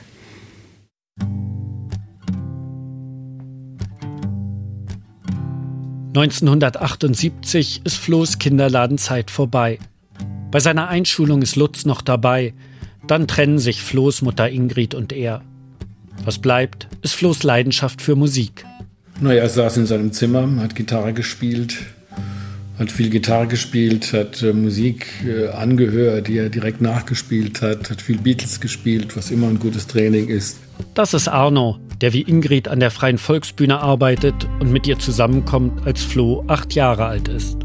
(1978) 6.14 7.82
ist 7.84 7.98
Flo's 7.98 8.38
Kinderladenzeit 8.38 9.32
vorbei. 9.32 9.80
Bei 10.52 10.60
seiner 10.60 10.90
Einschulung 10.90 11.42
ist 11.42 11.56
Lutz 11.56 11.86
noch 11.86 12.04
dabei. 12.04 12.54
Dann 13.08 13.28
trennen 13.28 13.58
sich 13.58 13.82
Flo's 13.82 14.22
Mutter 14.22 14.50
Ingrid 14.50 14.94
und 14.94 15.14
er. 15.14 15.42
Was 16.26 16.38
bleibt, 16.38 16.90
ist 17.02 17.16
Flo's 17.16 17.42
Leidenschaft 17.42 18.04
für 18.04 18.16
Musik. 18.16 18.66
Naja, 19.22 19.44
er 19.44 19.50
saß 19.50 19.78
in 19.78 19.86
seinem 19.86 20.12
Zimmer, 20.14 20.50
hat 20.58 20.74
Gitarre 20.74 21.14
gespielt, 21.14 21.78
hat 22.80 22.92
viel 22.92 23.12
Gitarre 23.12 23.46
gespielt, 23.46 24.14
hat 24.14 24.42
äh, 24.42 24.52
Musik 24.52 25.06
äh, 25.24 25.50
angehört, 25.50 26.28
die 26.28 26.40
er 26.40 26.50
direkt 26.50 26.82
nachgespielt 26.82 27.62
hat, 27.62 27.92
hat 27.92 28.02
viel 28.02 28.18
Beatles 28.18 28.60
gespielt, 28.60 29.16
was 29.16 29.30
immer 29.30 29.48
ein 29.48 29.60
gutes 29.60 29.86
Training 29.86 30.28
ist. 30.28 30.58
Das 30.96 31.14
ist 31.14 31.28
Arno, 31.28 31.78
der 32.02 32.14
wie 32.14 32.24
Ingrid 32.24 32.68
an 32.68 32.80
der 32.80 32.90
Freien 32.90 33.20
Volksbühne 33.20 33.80
arbeitet 33.80 34.34
und 34.60 34.72
mit 34.72 34.88
ihr 34.88 34.98
zusammenkommt, 34.98 35.86
als 35.86 36.02
Flo 36.02 36.44
acht 36.48 36.74
Jahre 36.74 37.06
alt 37.06 37.28
ist. 37.28 37.58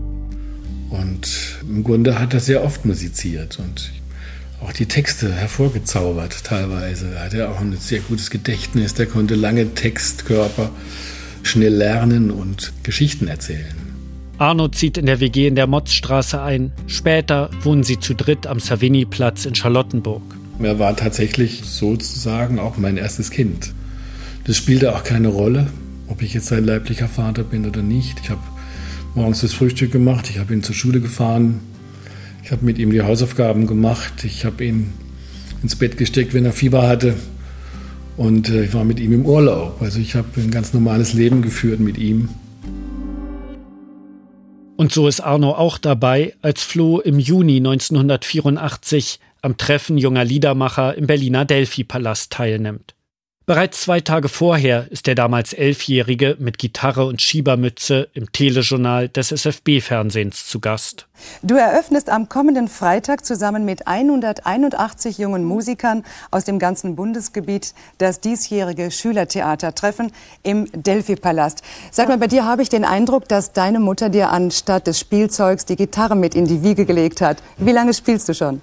Und 0.91 1.57
im 1.63 1.85
Grunde 1.85 2.19
hat 2.19 2.35
er 2.35 2.41
sehr 2.41 2.63
oft 2.63 2.85
musiziert 2.85 3.59
und 3.59 3.93
auch 4.63 4.73
die 4.73 4.87
Texte 4.87 5.33
hervorgezaubert 5.33 6.45
teilweise. 6.45 7.15
Er 7.15 7.25
hatte 7.25 7.49
auch 7.49 7.61
ein 7.63 7.75
sehr 7.79 8.01
gutes 8.01 8.29
Gedächtnis, 8.29 8.93
der 8.93 9.07
konnte 9.07 9.37
lange 9.37 9.73
Textkörper 9.73 10.71
schnell 11.47 11.75
lernen 11.75 12.31
und 12.31 12.73
Geschichten 12.83 13.29
erzählen. 13.29 13.75
Arno 14.39 14.69
zieht 14.69 14.99
in 14.99 15.07
der 15.07 15.21
WG 15.21 15.47
in 15.47 15.55
der 15.55 15.67
Motzstraße 15.67 16.43
ein. 16.43 16.73
Später 16.87 17.51
wohnen 17.63 17.85
sie 17.85 17.99
zu 17.99 18.15
dritt 18.15 18.47
am 18.47 18.61
Savigny-Platz 18.61 19.47
in 19.47 19.55
Charlottenburg. 19.55 20.23
Er 20.63 20.79
war 20.79 20.97
tatsächlich 20.97 21.63
sozusagen 21.65 22.59
auch 22.59 22.77
mein 22.77 22.97
erstes 22.97 23.31
Kind. 23.31 23.73
Das 24.45 24.57
spielte 24.57 24.95
auch 24.95 25.05
keine 25.05 25.29
Rolle, 25.29 25.69
ob 26.09 26.23
ich 26.23 26.35
jetzt 26.35 26.47
sein 26.47 26.65
leiblicher 26.65 27.09
Vater 27.09 27.45
bin 27.45 27.67
oder 27.67 27.83
nicht. 27.83 28.21
Ich 28.23 28.31
habe 28.31 28.43
morgens 29.15 29.41
das 29.41 29.55
Frühstück 29.55 29.91
gemacht, 29.91 30.29
ich 30.31 30.39
habe 30.39 30.53
ihn 30.53 30.63
zur 30.63 30.75
Schule 30.75 31.01
gefahren, 31.01 31.61
ich 32.45 32.53
habe 32.53 32.65
mit 32.65 32.79
ihm 32.79 32.91
die 32.91 33.03
Hausaufgaben 33.03 33.67
gemacht, 33.67 34.25
ich 34.25 34.45
habe 34.45 34.65
ihn 34.65 34.93
ins 35.63 35.77
Bett 35.77 35.97
gesteckt, 35.97 36.35
wenn 36.35 36.45
er 36.45 36.53
Fieber 36.53 36.87
hatte. 36.87 37.15
Und 38.17 38.49
äh, 38.49 38.65
ich 38.65 38.75
war 38.75 38.85
mit 38.85 38.99
ihm 38.99 39.13
im 39.13 39.27
Urlaub. 39.27 39.81
Also 39.81 40.01
ich 40.01 40.15
habe 40.15 40.29
ein 40.37 40.51
ganz 40.51 40.73
normales 40.73 41.13
Leben 41.13 41.43
geführt 41.43 41.81
mit 41.81 41.99
ihm. 41.99 42.29
Und 44.77 44.93
so 44.93 45.09
ist 45.09 45.21
Arno 45.21 45.53
auch 45.53 45.79
dabei, 45.79 46.35
als 46.43 46.63
Flo 46.63 47.01
im 47.01 47.19
Juni 47.19 47.57
1984 47.57 49.21
am 49.43 49.57
Treffen 49.57 49.97
junger 49.97 50.25
Liedermacher 50.25 50.97
im 50.97 51.07
Berliner 51.07 51.45
Delphi-Palast 51.45 52.33
teilnimmt. 52.33 52.96
Bereits 53.49 53.83
zwei 53.83 54.01
Tage 54.01 54.29
vorher 54.29 54.91
ist 54.91 55.07
der 55.07 55.15
damals 55.15 55.53
Elfjährige 55.53 56.35
mit 56.41 56.59
Gitarre 56.59 57.07
und 57.07 57.23
Schiebermütze 57.23 58.09
im 58.13 58.33
Telejournal 58.33 59.09
des 59.09 59.31
SFB-Fernsehens 59.31 60.49
zu 60.49 60.59
Gast. 60.59 61.07
Du 61.45 61.55
eröffnest 61.55 62.11
am 62.11 62.29
kommenden 62.29 62.67
Freitag 62.67 63.25
zusammen 63.25 63.65
mit 63.65 63.87
181 63.87 65.19
jungen 65.19 65.45
Musikern 65.45 66.03
aus 66.33 66.43
dem 66.43 66.59
ganzen 66.59 66.97
Bundesgebiet 66.97 67.73
das 67.99 68.19
diesjährige 68.19 68.91
Schülertheatertreffen 68.91 70.11
im 70.43 70.67
Delphi-Palast. 70.73 71.63
Sag 71.93 72.09
mal, 72.09 72.19
bei 72.19 72.27
dir 72.27 72.45
habe 72.47 72.63
ich 72.63 72.69
den 72.69 72.85
Eindruck, 72.85 73.29
dass 73.29 73.53
deine 73.53 73.79
Mutter 73.79 74.09
dir 74.09 74.31
anstatt 74.31 74.89
des 74.89 74.99
Spielzeugs 74.99 75.65
die 75.67 75.77
Gitarre 75.77 76.17
mit 76.17 76.35
in 76.35 76.47
die 76.47 76.65
Wiege 76.65 76.85
gelegt 76.85 77.21
hat. 77.21 77.45
Wie 77.59 77.71
lange 77.71 77.95
spielst 77.95 78.29
du 78.29 78.35
schon? 78.35 78.61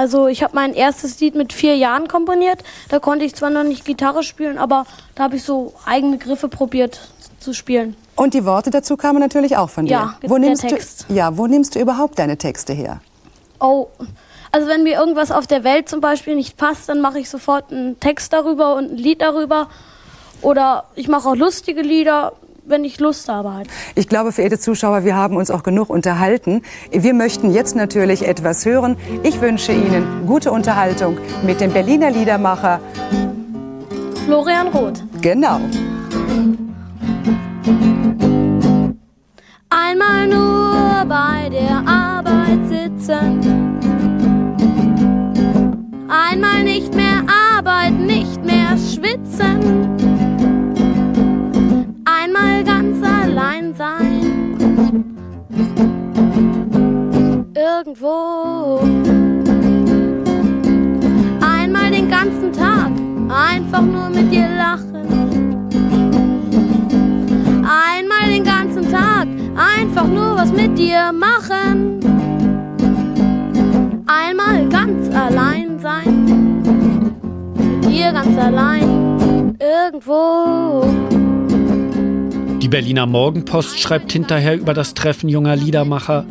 Also 0.00 0.28
ich 0.28 0.42
habe 0.42 0.54
mein 0.54 0.72
erstes 0.72 1.20
Lied 1.20 1.34
mit 1.34 1.52
vier 1.52 1.76
Jahren 1.76 2.08
komponiert. 2.08 2.64
Da 2.88 3.00
konnte 3.00 3.26
ich 3.26 3.34
zwar 3.34 3.50
noch 3.50 3.64
nicht 3.64 3.84
Gitarre 3.84 4.22
spielen, 4.22 4.56
aber 4.56 4.86
da 5.14 5.24
habe 5.24 5.36
ich 5.36 5.42
so 5.42 5.74
eigene 5.84 6.16
Griffe 6.16 6.48
probiert 6.48 7.10
zu 7.38 7.52
spielen. 7.52 7.94
Und 8.16 8.32
die 8.32 8.46
Worte 8.46 8.70
dazu 8.70 8.96
kamen 8.96 9.20
natürlich 9.20 9.58
auch 9.58 9.68
von 9.68 9.84
dir. 9.84 9.90
Ja, 9.90 10.14
wo 10.22 10.38
nimmst 10.38 10.62
Text. 10.62 11.04
Du, 11.06 11.12
ja, 11.12 11.36
wo 11.36 11.46
nimmst 11.46 11.74
du 11.74 11.80
überhaupt 11.80 12.18
deine 12.18 12.38
Texte 12.38 12.72
her? 12.72 13.02
Oh, 13.60 13.88
also 14.50 14.68
wenn 14.68 14.84
mir 14.84 14.94
irgendwas 14.94 15.30
auf 15.30 15.46
der 15.46 15.64
Welt 15.64 15.90
zum 15.90 16.00
Beispiel 16.00 16.34
nicht 16.34 16.56
passt, 16.56 16.88
dann 16.88 17.02
mache 17.02 17.18
ich 17.18 17.28
sofort 17.28 17.70
einen 17.70 18.00
Text 18.00 18.32
darüber 18.32 18.76
und 18.76 18.92
ein 18.92 18.96
Lied 18.96 19.20
darüber. 19.20 19.68
Oder 20.40 20.84
ich 20.94 21.08
mache 21.08 21.28
auch 21.28 21.36
lustige 21.36 21.82
Lieder, 21.82 22.32
wenn 22.70 22.84
ich 22.84 23.00
Lust 23.00 23.28
habe 23.28 23.52
halt. 23.52 23.68
Ich 23.94 24.08
glaube, 24.08 24.32
verehrte 24.32 24.58
Zuschauer, 24.58 25.04
wir 25.04 25.16
haben 25.16 25.36
uns 25.36 25.50
auch 25.50 25.62
genug 25.62 25.90
unterhalten. 25.90 26.62
Wir 26.90 27.14
möchten 27.14 27.52
jetzt 27.52 27.76
natürlich 27.76 28.26
etwas 28.26 28.64
hören. 28.64 28.96
Ich 29.22 29.40
wünsche 29.40 29.72
Ihnen 29.72 30.26
gute 30.26 30.52
Unterhaltung 30.52 31.18
mit 31.44 31.60
dem 31.60 31.72
Berliner 31.72 32.10
Liedermacher 32.10 32.80
Florian 34.24 34.68
Roth. 34.68 35.02
Genau. 35.20 35.60
Einmal 39.68 40.26
nur 40.28 41.04
bei 41.08 41.48
der 41.50 41.82
Arbeit 41.86 42.68
sitzen. 42.68 43.40
Einmal 46.08 46.62
nicht 46.62 46.94
mehr 46.94 47.24
arbeiten, 47.28 48.06
nicht 48.06 48.44
mehr 48.44 48.76
schwitzen. 48.76 49.89
Sein. 53.76 54.56
Irgendwo. 57.54 58.80
Einmal 61.40 61.90
den 61.90 62.08
ganzen 62.08 62.52
Tag 62.52 62.90
einfach 63.28 63.82
nur 63.82 64.08
mit 64.08 64.32
dir 64.32 64.48
lachen. 64.56 64.90
Einmal 67.64 68.28
den 68.28 68.44
ganzen 68.44 68.90
Tag 68.90 69.28
einfach 69.56 70.06
nur 70.06 70.36
was 70.36 70.52
mit 70.52 70.76
dir 70.78 71.12
machen. 71.12 72.00
Einmal 74.06 74.68
ganz 74.68 75.14
allein 75.14 75.78
sein. 75.78 76.62
Mit 77.56 77.84
dir 77.90 78.12
ganz 78.12 78.36
allein. 78.38 79.56
Irgendwo. 79.58 81.09
Die 82.70 82.76
Berliner 82.76 83.06
Morgenpost 83.06 83.80
schreibt 83.80 84.12
hinterher 84.12 84.56
über 84.56 84.74
das 84.74 84.94
Treffen 84.94 85.28
junger 85.28 85.56
Liedermacher. 85.56 86.24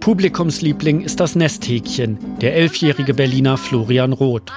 Publikumsliebling 0.00 1.00
ist 1.00 1.20
das 1.20 1.36
Nesthäkchen, 1.36 2.18
der 2.40 2.56
elfjährige 2.56 3.14
Berliner 3.14 3.56
Florian 3.56 4.12
Roth. 4.12 4.50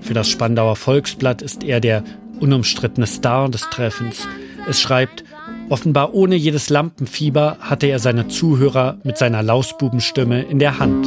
Für 0.00 0.12
das 0.12 0.28
Spandauer 0.28 0.74
Volksblatt 0.74 1.40
ist 1.40 1.62
er 1.62 1.78
der 1.78 2.02
unumstrittene 2.40 3.06
Star 3.06 3.48
des 3.48 3.70
Treffens. 3.70 4.26
Es 4.68 4.80
schreibt, 4.80 5.22
offenbar 5.68 6.14
ohne 6.14 6.34
jedes 6.34 6.68
Lampenfieber 6.68 7.58
hatte 7.60 7.86
er 7.86 8.00
seine 8.00 8.26
Zuhörer 8.26 8.98
mit 9.04 9.18
seiner 9.18 9.44
Lausbubenstimme 9.44 10.42
in 10.42 10.58
der 10.58 10.80
Hand. 10.80 11.06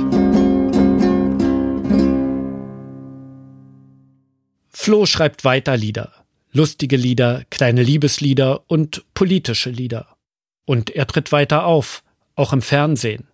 Flo 4.70 5.06
schreibt 5.06 5.44
weiter 5.44 5.76
Lieder. 5.76 6.23
Lustige 6.56 6.98
Lieder, 6.98 7.42
kleine 7.50 7.82
Liebeslieder 7.82 8.62
und 8.68 9.04
politische 9.16 9.72
Lieder. 9.72 10.06
Und 10.66 10.92
er 10.92 11.08
tritt 11.08 11.32
weiter 11.32 11.66
auf, 11.66 12.04
auch 12.36 12.54
im 12.54 12.62
Fernsehen. 12.62 13.28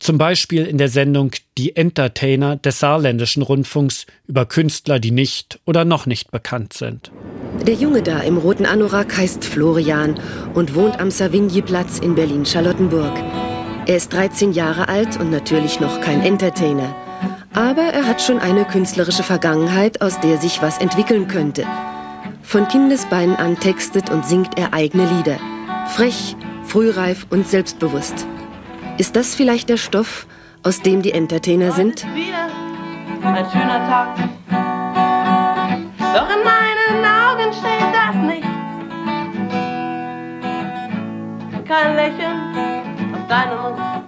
Zum 0.00 0.18
Beispiel 0.18 0.66
in 0.66 0.76
der 0.76 0.88
Sendung 0.88 1.30
Die 1.56 1.76
Entertainer 1.76 2.56
des 2.56 2.80
saarländischen 2.80 3.44
Rundfunks 3.44 4.04
über 4.26 4.46
Künstler, 4.46 4.98
die 4.98 5.12
nicht 5.12 5.60
oder 5.64 5.84
noch 5.84 6.06
nicht 6.06 6.32
bekannt 6.32 6.72
sind. 6.72 7.12
Der 7.68 7.74
Junge 7.74 8.02
da 8.02 8.18
im 8.18 8.36
roten 8.36 8.66
Anorak 8.66 9.16
heißt 9.16 9.44
Florian 9.44 10.18
und 10.52 10.74
wohnt 10.74 10.98
am 10.98 11.12
Savigny-Platz 11.12 12.00
in 12.00 12.16
Berlin-Charlottenburg. 12.16 13.16
Er 13.86 13.96
ist 13.96 14.12
13 14.12 14.52
Jahre 14.52 14.88
alt 14.88 15.20
und 15.20 15.30
natürlich 15.30 15.78
noch 15.78 16.00
kein 16.00 16.20
Entertainer. 16.22 16.96
Aber 17.52 17.82
er 17.82 18.08
hat 18.08 18.20
schon 18.20 18.40
eine 18.40 18.64
künstlerische 18.64 19.22
Vergangenheit, 19.22 20.02
aus 20.02 20.18
der 20.18 20.38
sich 20.38 20.60
was 20.62 20.78
entwickeln 20.78 21.28
könnte. 21.28 21.64
Von 22.50 22.66
Kindesbeinen 22.66 23.36
an 23.36 23.60
textet 23.60 24.10
und 24.10 24.26
singt 24.26 24.58
er 24.58 24.74
eigene 24.74 25.06
Lieder. 25.06 25.38
Frech, 25.86 26.34
frühreif 26.64 27.24
und 27.30 27.46
selbstbewusst. 27.46 28.26
Ist 28.98 29.14
das 29.14 29.36
vielleicht 29.36 29.68
der 29.68 29.76
Stoff, 29.76 30.26
aus 30.64 30.82
dem 30.82 31.00
die 31.00 31.12
Entertainer 31.12 31.70
sind? 31.70 32.04
Ein 33.22 33.46
schöner 33.52 33.86
Tag. 33.86 34.16
Doch 36.12 36.28
in 36.28 36.42
meinen 36.42 37.04
Augen 37.04 37.52
steht 37.52 37.94
das 37.94 38.16
nicht. 38.16 38.48
Kein 41.68 41.94
Lächeln 41.94 43.14
auf 43.14 43.28
deinem 43.28 43.62
Mund. 43.62 43.99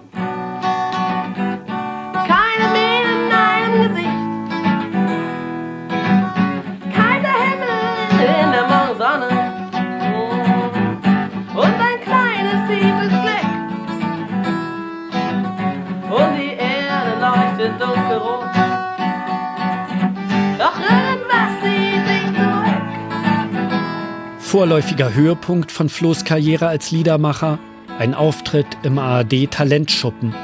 Vorläufiger 24.53 25.15
Höhepunkt 25.15 25.71
von 25.71 25.89
Flo's 25.89 26.25
Karriere 26.25 26.67
als 26.67 26.91
Liedermacher, 26.91 27.57
ein 27.97 28.13
Auftritt 28.13 28.67
im 28.83 28.99
ARD 28.99 29.49
Talentschuppen. 29.49 30.35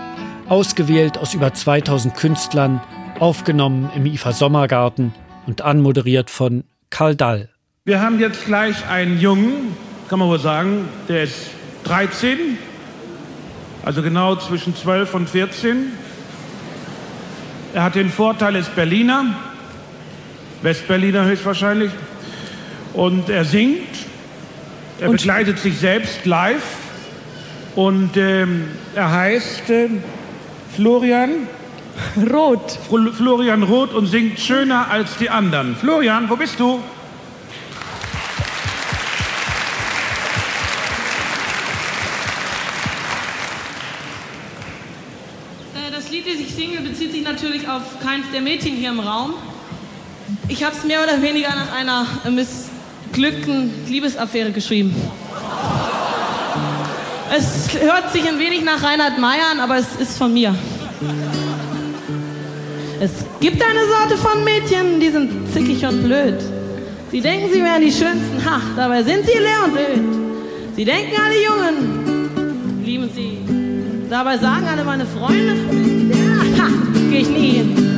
Ausgewählt 0.47 1.19
aus 1.19 1.35
über 1.35 1.53
2000 1.53 2.15
Künstlern, 2.15 2.81
aufgenommen 3.19 3.91
im 3.95 4.07
IFA 4.07 4.31
Sommergarten 4.31 5.13
und 5.45 5.61
anmoderiert 5.61 6.31
von 6.31 6.63
Karl 6.89 7.15
Dall. 7.15 7.49
Wir 7.85 8.01
haben 8.01 8.19
jetzt 8.19 8.47
gleich 8.47 8.89
einen 8.89 9.19
Jungen, 9.19 9.75
kann 10.09 10.17
man 10.17 10.27
wohl 10.27 10.39
sagen, 10.39 10.89
der 11.07 11.25
ist 11.25 11.51
13, 11.83 12.57
also 13.85 14.01
genau 14.01 14.37
zwischen 14.37 14.75
12 14.75 15.13
und 15.13 15.29
14. 15.29 15.85
Er 17.75 17.83
hat 17.83 17.93
den 17.93 18.09
Vorteil, 18.09 18.55
ist 18.55 18.75
Berliner, 18.75 19.35
Westberliner 20.63 21.25
höchstwahrscheinlich, 21.25 21.91
und 22.93 23.29
er 23.29 23.45
singt, 23.45 23.87
er 24.99 25.09
begleitet 25.09 25.59
sich 25.59 25.77
selbst 25.77 26.25
live 26.25 26.63
Und 27.75 28.17
ähm, 28.17 28.65
er 28.95 29.11
heißt 29.11 29.69
äh, 29.69 29.89
Florian 30.75 31.47
Roth. 32.29 32.77
Florian 33.15 33.63
Roth 33.63 33.93
und 33.93 34.07
singt 34.07 34.39
schöner 34.39 34.89
als 34.89 35.17
die 35.17 35.29
anderen. 35.29 35.75
Florian, 35.75 36.29
wo 36.29 36.35
bist 36.35 36.59
du? 36.59 36.79
Äh, 45.75 45.91
Das 45.91 46.09
Lied, 46.11 46.25
das 46.27 46.35
ich 46.35 46.53
singe, 46.53 46.81
bezieht 46.81 47.11
sich 47.11 47.23
natürlich 47.23 47.69
auf 47.69 47.83
keins 48.03 48.25
der 48.33 48.41
Mädchen 48.41 48.75
hier 48.75 48.89
im 48.89 48.99
Raum. 48.99 49.35
Ich 50.47 50.63
habe 50.63 50.75
es 50.75 50.83
mehr 50.83 51.03
oder 51.03 51.21
weniger 51.21 51.49
nach 51.49 51.71
einer 51.73 52.05
äh, 52.25 52.29
missglückten 53.09 53.71
Liebesaffäre 53.87 54.51
geschrieben. 54.51 54.95
Es 57.35 57.69
hört 57.79 58.11
sich 58.11 58.27
ein 58.27 58.39
wenig 58.39 58.63
nach 58.63 58.81
Reinhard 58.83 59.19
Meyer 59.19 59.51
an, 59.51 59.59
aber 59.59 59.77
es 59.77 59.95
ist 59.99 60.17
von 60.17 60.33
mir. 60.33 60.55
Es 62.99 63.11
gibt 63.39 63.61
eine 63.61 63.79
Sorte 63.87 64.17
von 64.17 64.43
Mädchen, 64.43 64.99
die 64.99 65.09
sind 65.09 65.51
zickig 65.53 65.85
und 65.85 66.03
blöd. 66.03 66.35
Sie 67.11 67.21
denken, 67.21 67.49
sie 67.51 67.63
wären 67.63 67.81
die 67.81 67.91
Schönsten, 67.91 68.43
ha, 68.45 68.61
dabei 68.75 69.03
sind 69.03 69.25
sie 69.25 69.37
leer 69.37 69.63
und 69.65 69.73
blöd. 69.73 70.01
Sie 70.75 70.85
denken, 70.85 71.13
alle 71.23 71.43
Jungen 71.43 72.83
lieben 72.83 73.09
sie. 73.15 73.39
Dabei 74.09 74.37
sagen 74.37 74.67
alle 74.67 74.83
meine 74.83 75.05
Freunde, 75.05 75.55
ja, 76.11 76.63
ha, 76.63 76.69
geh 77.09 77.19
ich 77.19 77.29
nie 77.29 77.49
hin. 77.51 77.88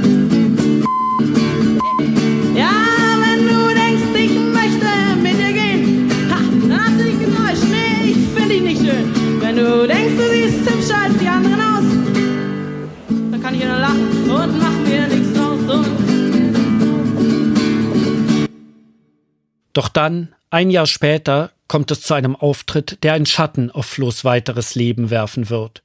Kann 13.51 13.69
nur 13.69 13.79
lachen 13.79 14.29
und 14.29 14.59
mach 14.59 14.77
mir 14.87 15.07
nichts. 15.07 15.39
Und 15.39 16.01
Doch 19.73 19.87
dann, 19.87 20.35
ein 20.49 20.69
Jahr 20.69 20.87
später, 20.87 21.51
kommt 21.67 21.91
es 21.91 22.01
zu 22.01 22.13
einem 22.13 22.35
Auftritt, 22.35 23.03
der 23.03 23.13
einen 23.13 23.25
Schatten 23.25 23.71
auf 23.71 23.85
Flo's 23.85 24.25
weiteres 24.25 24.75
Leben 24.75 25.09
werfen 25.09 25.49
wird. 25.49 25.83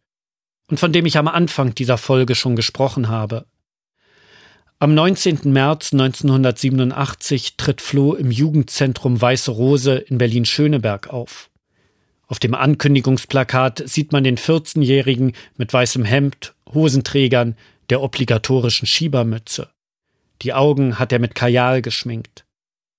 Und 0.68 0.81
von 0.81 0.92
dem 0.92 1.07
ich 1.07 1.16
am 1.16 1.29
Anfang 1.29 1.76
dieser 1.76 1.96
Folge 1.96 2.35
schon 2.35 2.57
gesprochen 2.57 3.09
habe. 3.09 3.46
Am 4.81 4.92
19. 4.94 5.52
März 5.52 5.92
1987 5.92 7.57
tritt 7.57 7.81
Flo 7.81 8.14
im 8.14 8.33
Jugendzentrum 8.33 9.20
Weiße 9.20 9.52
Rose 9.52 9.94
in 9.94 10.18
Berlin-Schöneberg 10.18 11.09
auf. 11.09 11.48
Auf 12.26 12.40
dem 12.40 12.55
Ankündigungsplakat 12.55 13.85
sieht 13.87 14.11
man 14.11 14.24
den 14.24 14.37
14-Jährigen 14.37 15.33
mit 15.57 15.72
weißem 15.72 16.05
Hemd, 16.05 16.56
Hosenträgern, 16.72 17.57
der 17.90 18.02
obligatorischen 18.02 18.87
Schiebermütze. 18.87 19.70
Die 20.42 20.52
Augen 20.52 20.98
hat 20.98 21.12
er 21.12 21.18
mit 21.18 21.35
Kajal 21.35 21.83
geschminkt. 21.83 22.44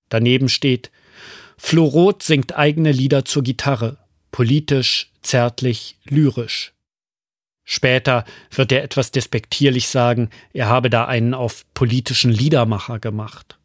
Daneben 0.08 0.48
steht 0.48 0.90
Flo 1.56 1.84
Roth 1.84 2.22
singt 2.22 2.56
eigene 2.56 2.92
Lieder 2.92 3.24
zur 3.24 3.42
Gitarre, 3.42 3.98
politisch, 4.30 5.10
zärtlich, 5.22 5.98
lyrisch. 6.04 6.72
Später 7.64 8.24
wird 8.50 8.72
er 8.72 8.82
etwas 8.82 9.10
despektierlich 9.10 9.88
sagen, 9.88 10.30
er 10.54 10.68
habe 10.68 10.88
da 10.88 11.04
einen 11.04 11.34
auf 11.34 11.66
politischen 11.74 12.30
Liedermacher 12.30 12.98
gemacht. 12.98 13.58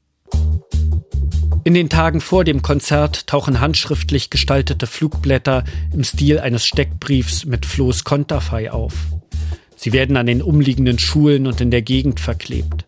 In 1.63 1.73
den 1.73 1.89
Tagen 1.89 2.19
vor 2.19 2.43
dem 2.43 2.61
Konzert 2.61 3.27
tauchen 3.27 3.61
handschriftlich 3.61 4.29
gestaltete 4.29 4.87
Flugblätter 4.87 5.63
im 5.93 6.03
Stil 6.03 6.39
eines 6.39 6.65
Steckbriefs 6.65 7.45
mit 7.45 7.65
Flo's 7.65 8.03
Konterfei 8.03 8.71
auf. 8.71 8.93
Sie 9.83 9.91
werden 9.91 10.15
an 10.15 10.27
den 10.27 10.41
umliegenden 10.41 10.97
Schulen 10.97 11.45
und 11.45 11.59
in 11.59 11.69
der 11.69 11.81
Gegend 11.81 12.21
verklebt. 12.21 12.85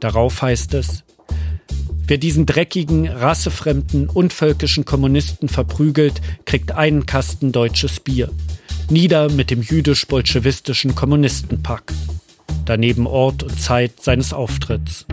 Darauf 0.00 0.40
heißt 0.40 0.72
es, 0.72 1.04
Wer 2.06 2.16
diesen 2.16 2.46
dreckigen, 2.46 3.06
rassefremden, 3.06 4.08
unvölkischen 4.08 4.86
Kommunisten 4.86 5.50
verprügelt, 5.50 6.22
kriegt 6.46 6.72
einen 6.72 7.04
Kasten 7.04 7.52
deutsches 7.52 8.00
Bier. 8.00 8.30
Nieder 8.88 9.28
mit 9.28 9.50
dem 9.50 9.60
jüdisch-bolschewistischen 9.60 10.94
Kommunistenpack. 10.94 11.92
Daneben 12.64 13.06
Ort 13.06 13.42
und 13.42 13.60
Zeit 13.60 14.02
seines 14.02 14.32
Auftritts. 14.32 15.04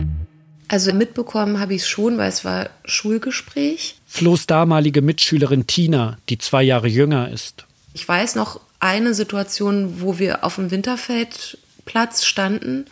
Also 0.68 0.94
mitbekommen 0.94 1.60
habe 1.60 1.74
ich 1.74 1.82
es 1.82 1.88
schon, 1.88 2.16
weil 2.16 2.30
es 2.30 2.42
war 2.46 2.70
Schulgespräch. 2.86 3.96
Flo's 4.06 4.46
damalige 4.46 5.02
Mitschülerin 5.02 5.66
Tina, 5.66 6.16
die 6.30 6.38
zwei 6.38 6.62
Jahre 6.62 6.88
jünger 6.88 7.30
ist. 7.30 7.66
Ich 7.92 8.08
weiß 8.08 8.34
noch 8.34 8.60
eine 8.80 9.14
Situation, 9.14 10.00
wo 10.00 10.18
wir 10.18 10.44
auf 10.44 10.56
dem 10.56 10.70
Winterfeldplatz 10.70 12.24
standen 12.24 12.86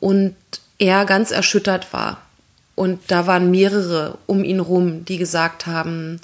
und 0.00 0.36
er 0.78 1.04
ganz 1.04 1.30
erschüttert 1.30 1.92
war. 1.92 2.22
Und 2.74 3.00
da 3.08 3.26
waren 3.26 3.50
mehrere 3.50 4.18
um 4.26 4.44
ihn 4.44 4.60
rum, 4.60 5.04
die 5.04 5.18
gesagt 5.18 5.66
haben, 5.66 6.20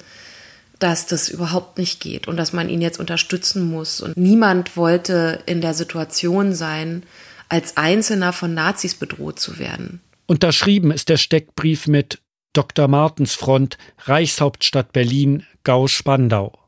dass 0.79 1.05
das 1.05 1.29
überhaupt 1.29 1.77
nicht 1.77 1.99
geht 1.99 2.27
und 2.27 2.37
dass 2.37 2.53
man 2.53 2.69
ihn 2.69 2.81
jetzt 2.81 2.99
unterstützen 2.99 3.69
muss. 3.69 4.01
Und 4.01 4.15
niemand 4.17 4.77
wollte 4.77 5.39
in 5.45 5.61
der 5.61 5.73
Situation 5.73 6.53
sein, 6.53 7.03
als 7.49 7.77
Einzelner 7.77 8.33
von 8.33 8.53
Nazis 8.53 8.95
bedroht 8.95 9.39
zu 9.39 9.59
werden. 9.59 10.01
Unterschrieben 10.27 10.91
ist 10.91 11.09
der 11.09 11.17
Steckbrief 11.17 11.87
mit 11.87 12.19
Dr. 12.53 12.87
Martensfront, 12.87 13.77
Reichshauptstadt 14.05 14.93
Berlin, 14.93 15.45
Gau-Spandau. 15.63 16.53
lauern 16.53 16.64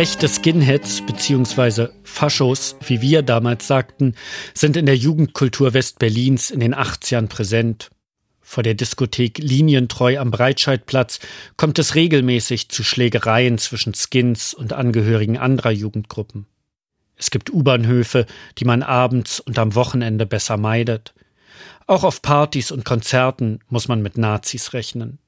Rechte 0.00 0.28
Skinheads 0.28 1.02
bzw. 1.02 1.88
Faschos, 2.04 2.74
wie 2.86 3.02
wir 3.02 3.20
damals 3.20 3.66
sagten, 3.66 4.14
sind 4.54 4.78
in 4.78 4.86
der 4.86 4.96
Jugendkultur 4.96 5.74
Westberlins 5.74 6.50
in 6.50 6.60
den 6.60 6.74
80ern 6.74 7.26
präsent. 7.26 7.90
Vor 8.40 8.62
der 8.62 8.72
Diskothek 8.72 9.36
Linientreu 9.36 10.18
am 10.18 10.30
Breitscheidplatz 10.30 11.20
kommt 11.58 11.78
es 11.78 11.96
regelmäßig 11.96 12.70
zu 12.70 12.82
Schlägereien 12.82 13.58
zwischen 13.58 13.92
Skins 13.92 14.54
und 14.54 14.72
Angehörigen 14.72 15.36
anderer 15.36 15.70
Jugendgruppen. 15.70 16.46
Es 17.16 17.30
gibt 17.30 17.52
U-Bahnhöfe, 17.52 18.24
die 18.56 18.64
man 18.64 18.82
abends 18.82 19.38
und 19.38 19.58
am 19.58 19.74
Wochenende 19.74 20.24
besser 20.24 20.56
meidet. 20.56 21.12
Auch 21.86 22.04
auf 22.04 22.22
Partys 22.22 22.70
und 22.70 22.86
Konzerten 22.86 23.58
muss 23.68 23.86
man 23.86 24.00
mit 24.00 24.16
Nazis 24.16 24.72
rechnen. 24.72 25.18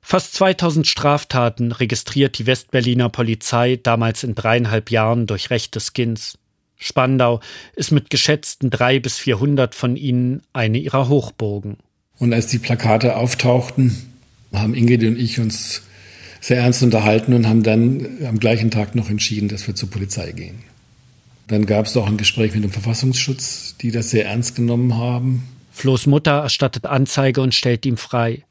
Fast 0.00 0.34
2000 0.34 0.86
Straftaten 0.86 1.72
registriert 1.72 2.38
die 2.38 2.46
Westberliner 2.46 3.08
Polizei 3.08 3.78
damals 3.82 4.24
in 4.24 4.34
dreieinhalb 4.34 4.90
Jahren 4.90 5.26
durch 5.26 5.50
rechte 5.50 5.80
Skins. 5.80 6.38
Spandau 6.76 7.40
ist 7.74 7.90
mit 7.90 8.08
geschätzten 8.08 8.70
drei 8.70 9.00
bis 9.00 9.18
vierhundert 9.18 9.74
von 9.74 9.96
ihnen 9.96 10.42
eine 10.52 10.78
ihrer 10.78 11.08
Hochburgen. 11.08 11.76
Und 12.18 12.32
als 12.32 12.46
die 12.46 12.58
Plakate 12.58 13.16
auftauchten, 13.16 14.12
haben 14.52 14.74
Ingrid 14.74 15.02
und 15.02 15.18
ich 15.18 15.40
uns 15.40 15.82
sehr 16.40 16.58
ernst 16.58 16.82
unterhalten 16.82 17.32
und 17.34 17.46
haben 17.46 17.62
dann 17.62 18.18
am 18.24 18.38
gleichen 18.38 18.70
Tag 18.70 18.94
noch 18.94 19.10
entschieden, 19.10 19.48
dass 19.48 19.66
wir 19.66 19.74
zur 19.74 19.90
Polizei 19.90 20.32
gehen. 20.32 20.62
Dann 21.48 21.66
gab 21.66 21.86
es 21.86 21.96
auch 21.96 22.06
ein 22.06 22.16
Gespräch 22.16 22.54
mit 22.54 22.64
dem 22.64 22.70
Verfassungsschutz, 22.70 23.76
die 23.80 23.90
das 23.90 24.10
sehr 24.10 24.26
ernst 24.26 24.54
genommen 24.54 24.96
haben. 24.96 25.48
Flo's 25.72 26.06
Mutter 26.06 26.32
erstattet 26.32 26.86
Anzeige 26.86 27.40
und 27.40 27.54
stellt 27.54 27.86
ihm 27.86 27.96
frei. 27.96 28.44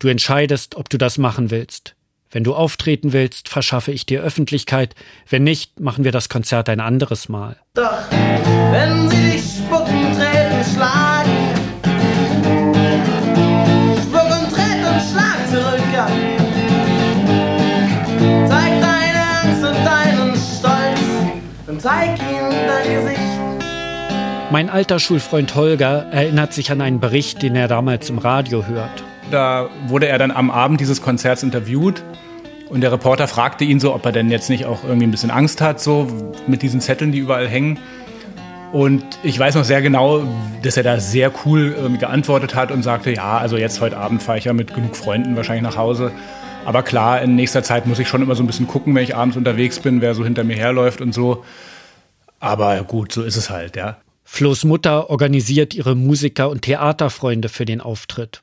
Du 0.00 0.08
entscheidest, 0.08 0.76
ob 0.76 0.88
du 0.88 0.96
das 0.96 1.18
machen 1.18 1.50
willst. 1.50 1.94
Wenn 2.30 2.42
du 2.42 2.54
auftreten 2.54 3.12
willst, 3.12 3.50
verschaffe 3.50 3.92
ich 3.92 4.06
dir 4.06 4.22
Öffentlichkeit. 4.22 4.94
Wenn 5.28 5.44
nicht, 5.44 5.78
machen 5.78 6.04
wir 6.04 6.12
das 6.12 6.30
Konzert 6.30 6.70
ein 6.70 6.80
anderes 6.80 7.28
Mal. 7.28 7.56
Doch 7.74 8.10
wenn 8.70 9.10
sie 9.10 9.32
dich 9.32 9.42
spucken, 9.42 10.16
treten, 10.16 10.64
schlagen. 10.74 11.30
Spuck 14.00 14.24
und 14.24 14.50
tritt 14.50 14.82
und 14.88 15.02
schlag 15.12 15.46
zurück, 15.50 15.84
ja. 15.92 16.06
Zeig 18.48 18.80
deine 18.80 19.20
Angst 19.42 19.64
und 19.64 19.84
deinen 19.84 20.34
Stolz 20.34 21.00
und 21.66 21.82
zeig 21.82 22.18
ihnen 22.20 22.52
dein 22.66 23.04
Gesicht. 23.04 23.20
Mein 24.50 24.70
alter 24.70 24.98
Schulfreund 24.98 25.54
Holger 25.54 26.06
erinnert 26.10 26.54
sich 26.54 26.70
an 26.70 26.80
einen 26.80 27.00
Bericht, 27.00 27.42
den 27.42 27.54
er 27.54 27.68
damals 27.68 28.08
im 28.08 28.16
Radio 28.16 28.66
hört. 28.66 29.04
Da 29.30 29.70
wurde 29.86 30.08
er 30.08 30.18
dann 30.18 30.30
am 30.30 30.50
Abend 30.50 30.80
dieses 30.80 31.02
Konzerts 31.02 31.42
interviewt 31.42 32.02
und 32.70 32.82
der 32.82 32.92
Reporter 32.92 33.26
fragte 33.26 33.64
ihn 33.64 33.80
so, 33.80 33.94
ob 33.94 34.06
er 34.06 34.12
denn 34.12 34.30
jetzt 34.30 34.48
nicht 34.48 34.64
auch 34.64 34.84
irgendwie 34.84 35.06
ein 35.06 35.10
bisschen 35.10 35.30
Angst 35.30 35.60
hat, 35.60 35.80
so 35.80 36.06
mit 36.46 36.62
diesen 36.62 36.80
Zetteln, 36.80 37.10
die 37.10 37.18
überall 37.18 37.48
hängen. 37.48 37.78
Und 38.72 39.04
ich 39.24 39.36
weiß 39.36 39.56
noch 39.56 39.64
sehr 39.64 39.82
genau, 39.82 40.22
dass 40.62 40.76
er 40.76 40.84
da 40.84 41.00
sehr 41.00 41.32
cool 41.44 41.76
ähm, 41.84 41.98
geantwortet 41.98 42.54
hat 42.54 42.70
und 42.70 42.84
sagte, 42.84 43.12
ja, 43.12 43.38
also 43.38 43.56
jetzt 43.56 43.80
heute 43.80 43.96
Abend 43.96 44.22
fahre 44.22 44.38
ich 44.38 44.44
ja 44.44 44.52
mit 44.52 44.72
genug 44.72 44.96
Freunden 44.96 45.34
wahrscheinlich 45.34 45.64
nach 45.64 45.76
Hause. 45.76 46.12
Aber 46.64 46.84
klar, 46.84 47.20
in 47.22 47.34
nächster 47.34 47.64
Zeit 47.64 47.86
muss 47.86 47.98
ich 47.98 48.06
schon 48.06 48.22
immer 48.22 48.36
so 48.36 48.44
ein 48.44 48.46
bisschen 48.46 48.68
gucken, 48.68 48.94
wenn 48.94 49.02
ich 49.02 49.16
abends 49.16 49.36
unterwegs 49.36 49.80
bin, 49.80 50.00
wer 50.00 50.14
so 50.14 50.22
hinter 50.22 50.44
mir 50.44 50.54
herläuft 50.54 51.00
und 51.00 51.12
so. 51.12 51.44
Aber 52.38 52.84
gut, 52.84 53.12
so 53.12 53.22
ist 53.22 53.36
es 53.36 53.50
halt, 53.50 53.74
ja. 53.74 53.96
Flo's 54.22 54.64
Mutter 54.64 55.10
organisiert 55.10 55.74
ihre 55.74 55.96
Musiker- 55.96 56.50
und 56.50 56.62
Theaterfreunde 56.62 57.48
für 57.48 57.64
den 57.64 57.80
Auftritt. 57.80 58.42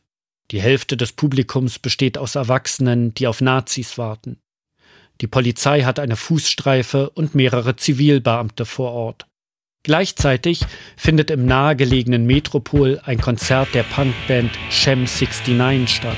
Die 0.52 0.62
Hälfte 0.62 0.96
des 0.96 1.12
Publikums 1.12 1.78
besteht 1.78 2.18
aus 2.18 2.36
Erwachsenen, 2.36 3.14
die 3.14 3.28
auf 3.28 3.42
Nazis 3.42 3.98
warten. 3.98 4.40
Die 5.20 5.28
Polizei 5.28 5.82
hat 5.82 6.00
eine 6.00 6.16
Fußstreife 6.16 7.10
und 7.10 7.36
mehrere 7.36 7.76
Zivilbeamte 7.76 8.66
vor 8.66 8.92
Ort. 8.92 9.26
Gleichzeitig 9.84 10.62
findet 10.96 11.32
im 11.32 11.46
nahegelegenen 11.46 12.26
Metropol 12.26 13.00
ein 13.04 13.20
Konzert 13.20 13.74
der 13.74 13.84
Punkband 13.84 14.52
Shem 14.70 15.06
69 15.06 15.88
statt. 15.88 16.18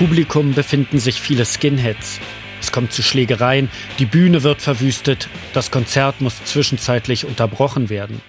Publikum 0.00 0.54
befinden 0.54 0.98
sich 0.98 1.20
viele 1.20 1.44
Skinheads. 1.44 2.20
Es 2.58 2.72
kommt 2.72 2.90
zu 2.90 3.02
Schlägereien, 3.02 3.68
die 3.98 4.06
Bühne 4.06 4.42
wird 4.42 4.62
verwüstet, 4.62 5.28
das 5.52 5.70
Konzert 5.70 6.22
muss 6.22 6.42
zwischenzeitlich 6.46 7.26
unterbrochen 7.26 7.90
werden. 7.90 8.22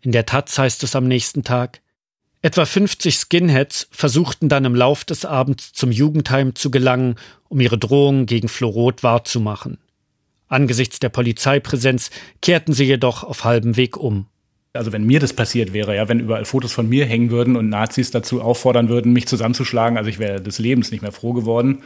In 0.00 0.12
der 0.12 0.26
Taz 0.26 0.56
heißt 0.56 0.84
es 0.84 0.94
am 0.94 1.08
nächsten 1.08 1.42
Tag, 1.42 1.80
etwa 2.40 2.64
50 2.64 3.16
Skinheads 3.16 3.88
versuchten 3.90 4.48
dann 4.48 4.64
im 4.64 4.76
Lauf 4.76 5.04
des 5.04 5.24
Abends 5.24 5.72
zum 5.72 5.90
Jugendheim 5.90 6.54
zu 6.54 6.70
gelangen, 6.70 7.16
um 7.48 7.58
ihre 7.58 7.78
Drohungen 7.78 8.26
gegen 8.26 8.48
Florot 8.48 9.02
wahrzumachen. 9.02 9.78
Angesichts 10.46 11.00
der 11.00 11.08
Polizeipräsenz 11.08 12.10
kehrten 12.42 12.74
sie 12.74 12.84
jedoch 12.84 13.24
auf 13.24 13.42
halbem 13.42 13.76
Weg 13.76 13.96
um. 13.96 14.26
Also 14.72 14.92
wenn 14.92 15.04
mir 15.04 15.18
das 15.18 15.32
passiert 15.32 15.72
wäre, 15.72 15.96
ja, 15.96 16.08
wenn 16.08 16.20
überall 16.20 16.44
Fotos 16.44 16.72
von 16.72 16.88
mir 16.88 17.06
hängen 17.06 17.30
würden 17.30 17.56
und 17.56 17.68
Nazis 17.68 18.10
dazu 18.10 18.42
auffordern 18.42 18.88
würden, 18.88 19.12
mich 19.12 19.26
zusammenzuschlagen, 19.26 19.96
also 19.96 20.10
ich 20.10 20.18
wäre 20.18 20.40
des 20.40 20.58
Lebens 20.58 20.90
nicht 20.90 21.02
mehr 21.02 21.12
froh 21.12 21.32
geworden. 21.32 21.78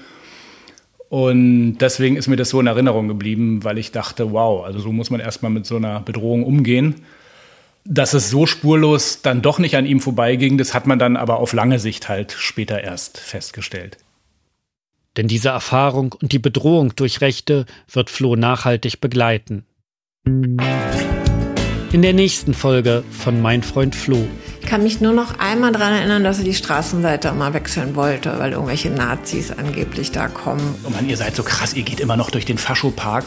Und 1.09 1.79
deswegen 1.79 2.17
ist 2.17 2.27
mir 2.27 2.37
das 2.37 2.49
so 2.49 2.59
in 2.59 2.67
Erinnerung 2.67 3.07
geblieben, 3.07 3.65
weil 3.65 3.77
ich 3.77 3.93
dachte, 3.93 4.33
wow, 4.33 4.65
also 4.65 4.79
so 4.79 4.93
muss 4.93 5.11
man 5.11 5.21
erstmal 5.21 5.51
mit 5.51 5.67
so 5.67 5.77
einer 5.77 6.01
Bedrohung 6.01 6.43
umgehen. 6.43 7.03
Dass 7.85 8.15
es 8.15 8.31
so 8.31 8.47
spurlos 8.47 9.23
dann 9.23 9.43
doch 9.43 9.59
nicht 9.59 9.77
an 9.77 9.85
ihm 9.85 10.01
vorbeiging, 10.01 10.57
das 10.57 10.73
hat 10.73 10.87
man 10.87 10.99
dann 10.99 11.17
aber 11.17 11.39
auf 11.39 11.53
lange 11.53 11.79
Sicht 11.79 12.09
halt 12.09 12.33
später 12.33 12.83
erst 12.83 13.19
festgestellt. 13.19 13.99
Denn 15.17 15.29
diese 15.29 15.51
Erfahrung 15.51 16.15
und 16.19 16.33
die 16.33 16.39
Bedrohung 16.39 16.97
durch 16.97 17.21
Rechte 17.21 17.67
wird 17.91 18.09
Flo 18.09 18.35
nachhaltig 18.35 19.01
begleiten. 19.01 19.67
In 21.93 22.01
der 22.01 22.15
nächsten 22.15 22.55
Folge 22.55 23.05
von 23.11 23.43
Mein 23.43 23.63
Freund 23.63 23.95
Flo. 23.95 24.27
Ich 24.63 24.67
kann 24.67 24.83
mich 24.83 25.03
nur 25.03 25.13
noch 25.13 25.39
einmal 25.39 25.73
daran 25.73 25.93
erinnern, 25.93 26.25
dass 26.25 26.39
er 26.39 26.45
die 26.45 26.55
Straßenseite 26.55 27.31
mal 27.33 27.53
wechseln 27.53 27.95
wollte, 27.95 28.39
weil 28.39 28.53
irgendwelche 28.53 28.89
Nazis 28.89 29.51
angeblich 29.51 30.11
da 30.11 30.29
kommen. 30.29 30.75
Oh 30.85 30.91
Mann, 30.91 31.07
ihr 31.07 31.19
seid 31.19 31.37
so 31.37 31.43
krass, 31.43 31.75
ihr 31.75 31.83
geht 31.83 32.01
immer 32.01 32.17
noch 32.17 32.31
durch 32.31 32.47
den 32.47 32.57
Faschopark. 32.57 33.27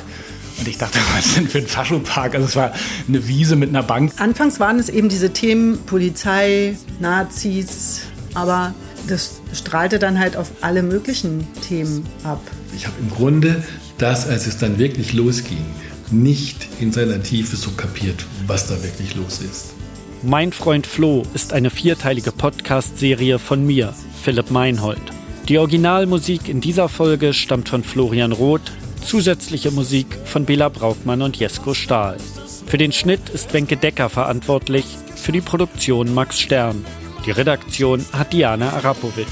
Und 0.57 0.67
ich 0.67 0.79
dachte, 0.79 0.97
was 1.15 1.27
ist 1.27 1.37
denn 1.37 1.47
für 1.47 1.59
ein 1.59 1.67
Faschopark? 1.67 2.33
Also 2.33 2.47
es 2.47 2.55
war 2.55 2.73
eine 3.07 3.27
Wiese 3.27 3.55
mit 3.55 3.69
einer 3.69 3.83
Bank. 3.83 4.13
Anfangs 4.17 4.59
waren 4.59 4.79
es 4.79 4.89
eben 4.89 5.09
diese 5.09 5.31
Themen 5.31 5.77
Polizei, 5.85 6.75
Nazis, 6.99 8.01
aber 8.33 8.73
das 9.07 9.41
strahlte 9.53 9.99
dann 9.99 10.17
halt 10.17 10.35
auf 10.35 10.49
alle 10.61 10.81
möglichen 10.81 11.47
Themen 11.69 12.03
ab. 12.23 12.41
Ich 12.75 12.87
habe 12.87 12.95
im 12.99 13.11
Grunde 13.11 13.63
das, 13.99 14.27
als 14.27 14.47
es 14.47 14.57
dann 14.57 14.79
wirklich 14.79 15.13
losging, 15.13 15.63
nicht 16.11 16.67
in 16.79 16.91
seiner 16.91 17.21
Tiefe 17.21 17.55
so 17.55 17.71
kapiert, 17.71 18.25
was 18.47 18.67
da 18.67 18.81
wirklich 18.83 19.15
los 19.15 19.39
ist. 19.39 19.73
Mein 20.21 20.53
Freund 20.53 20.87
Flo 20.87 21.23
ist 21.33 21.53
eine 21.53 21.69
vierteilige 21.69 22.31
Podcast-Serie 22.31 23.37
von 23.39 23.65
mir, 23.65 23.93
Philipp 24.23 24.49
Meinhold. 24.49 25.01
Die 25.47 25.59
Originalmusik 25.59 26.49
in 26.49 26.61
dieser 26.61 26.89
Folge 26.89 27.33
stammt 27.33 27.69
von 27.69 27.83
Florian 27.83 28.31
Roth, 28.31 28.71
zusätzliche 29.05 29.69
Musik 29.69 30.07
von 30.25 30.45
Bela 30.45 30.69
Braukmann 30.69 31.21
und 31.21 31.37
Jesko 31.37 31.75
Stahl. 31.75 32.17
Für 32.65 32.77
den 32.79 32.91
Schnitt 32.91 33.29
ist 33.29 33.53
Wenke 33.53 33.77
Decker 33.77 34.09
verantwortlich, 34.09 34.85
für 35.15 35.31
die 35.31 35.41
Produktion 35.41 36.13
Max 36.13 36.39
Stern. 36.39 36.83
Die 37.25 37.31
Redaktion 37.31 38.03
hat 38.11 38.33
Diana 38.33 38.73
Arapovic. 38.73 39.27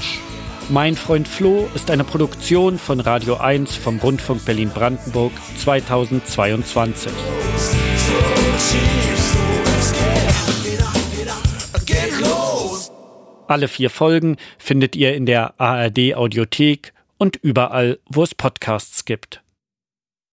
Mein 0.70 0.96
Freund 0.96 1.28
Flo 1.28 1.68
ist 1.74 1.90
eine 1.90 2.04
Produktion 2.04 2.78
von 2.78 2.98
Radio 2.98 3.36
1 3.36 3.76
vom 3.76 3.98
Rundfunk 3.98 4.46
Berlin-Brandenburg 4.46 5.32
2022. 5.58 7.12
Alle 13.46 13.68
vier 13.68 13.90
Folgen 13.90 14.36
findet 14.58 14.96
ihr 14.96 15.14
in 15.14 15.26
der 15.26 15.60
ARD 15.60 16.14
Audiothek 16.14 16.94
und 17.18 17.36
überall, 17.36 17.98
wo 18.08 18.22
es 18.22 18.34
Podcasts 18.34 19.04
gibt. 19.04 19.43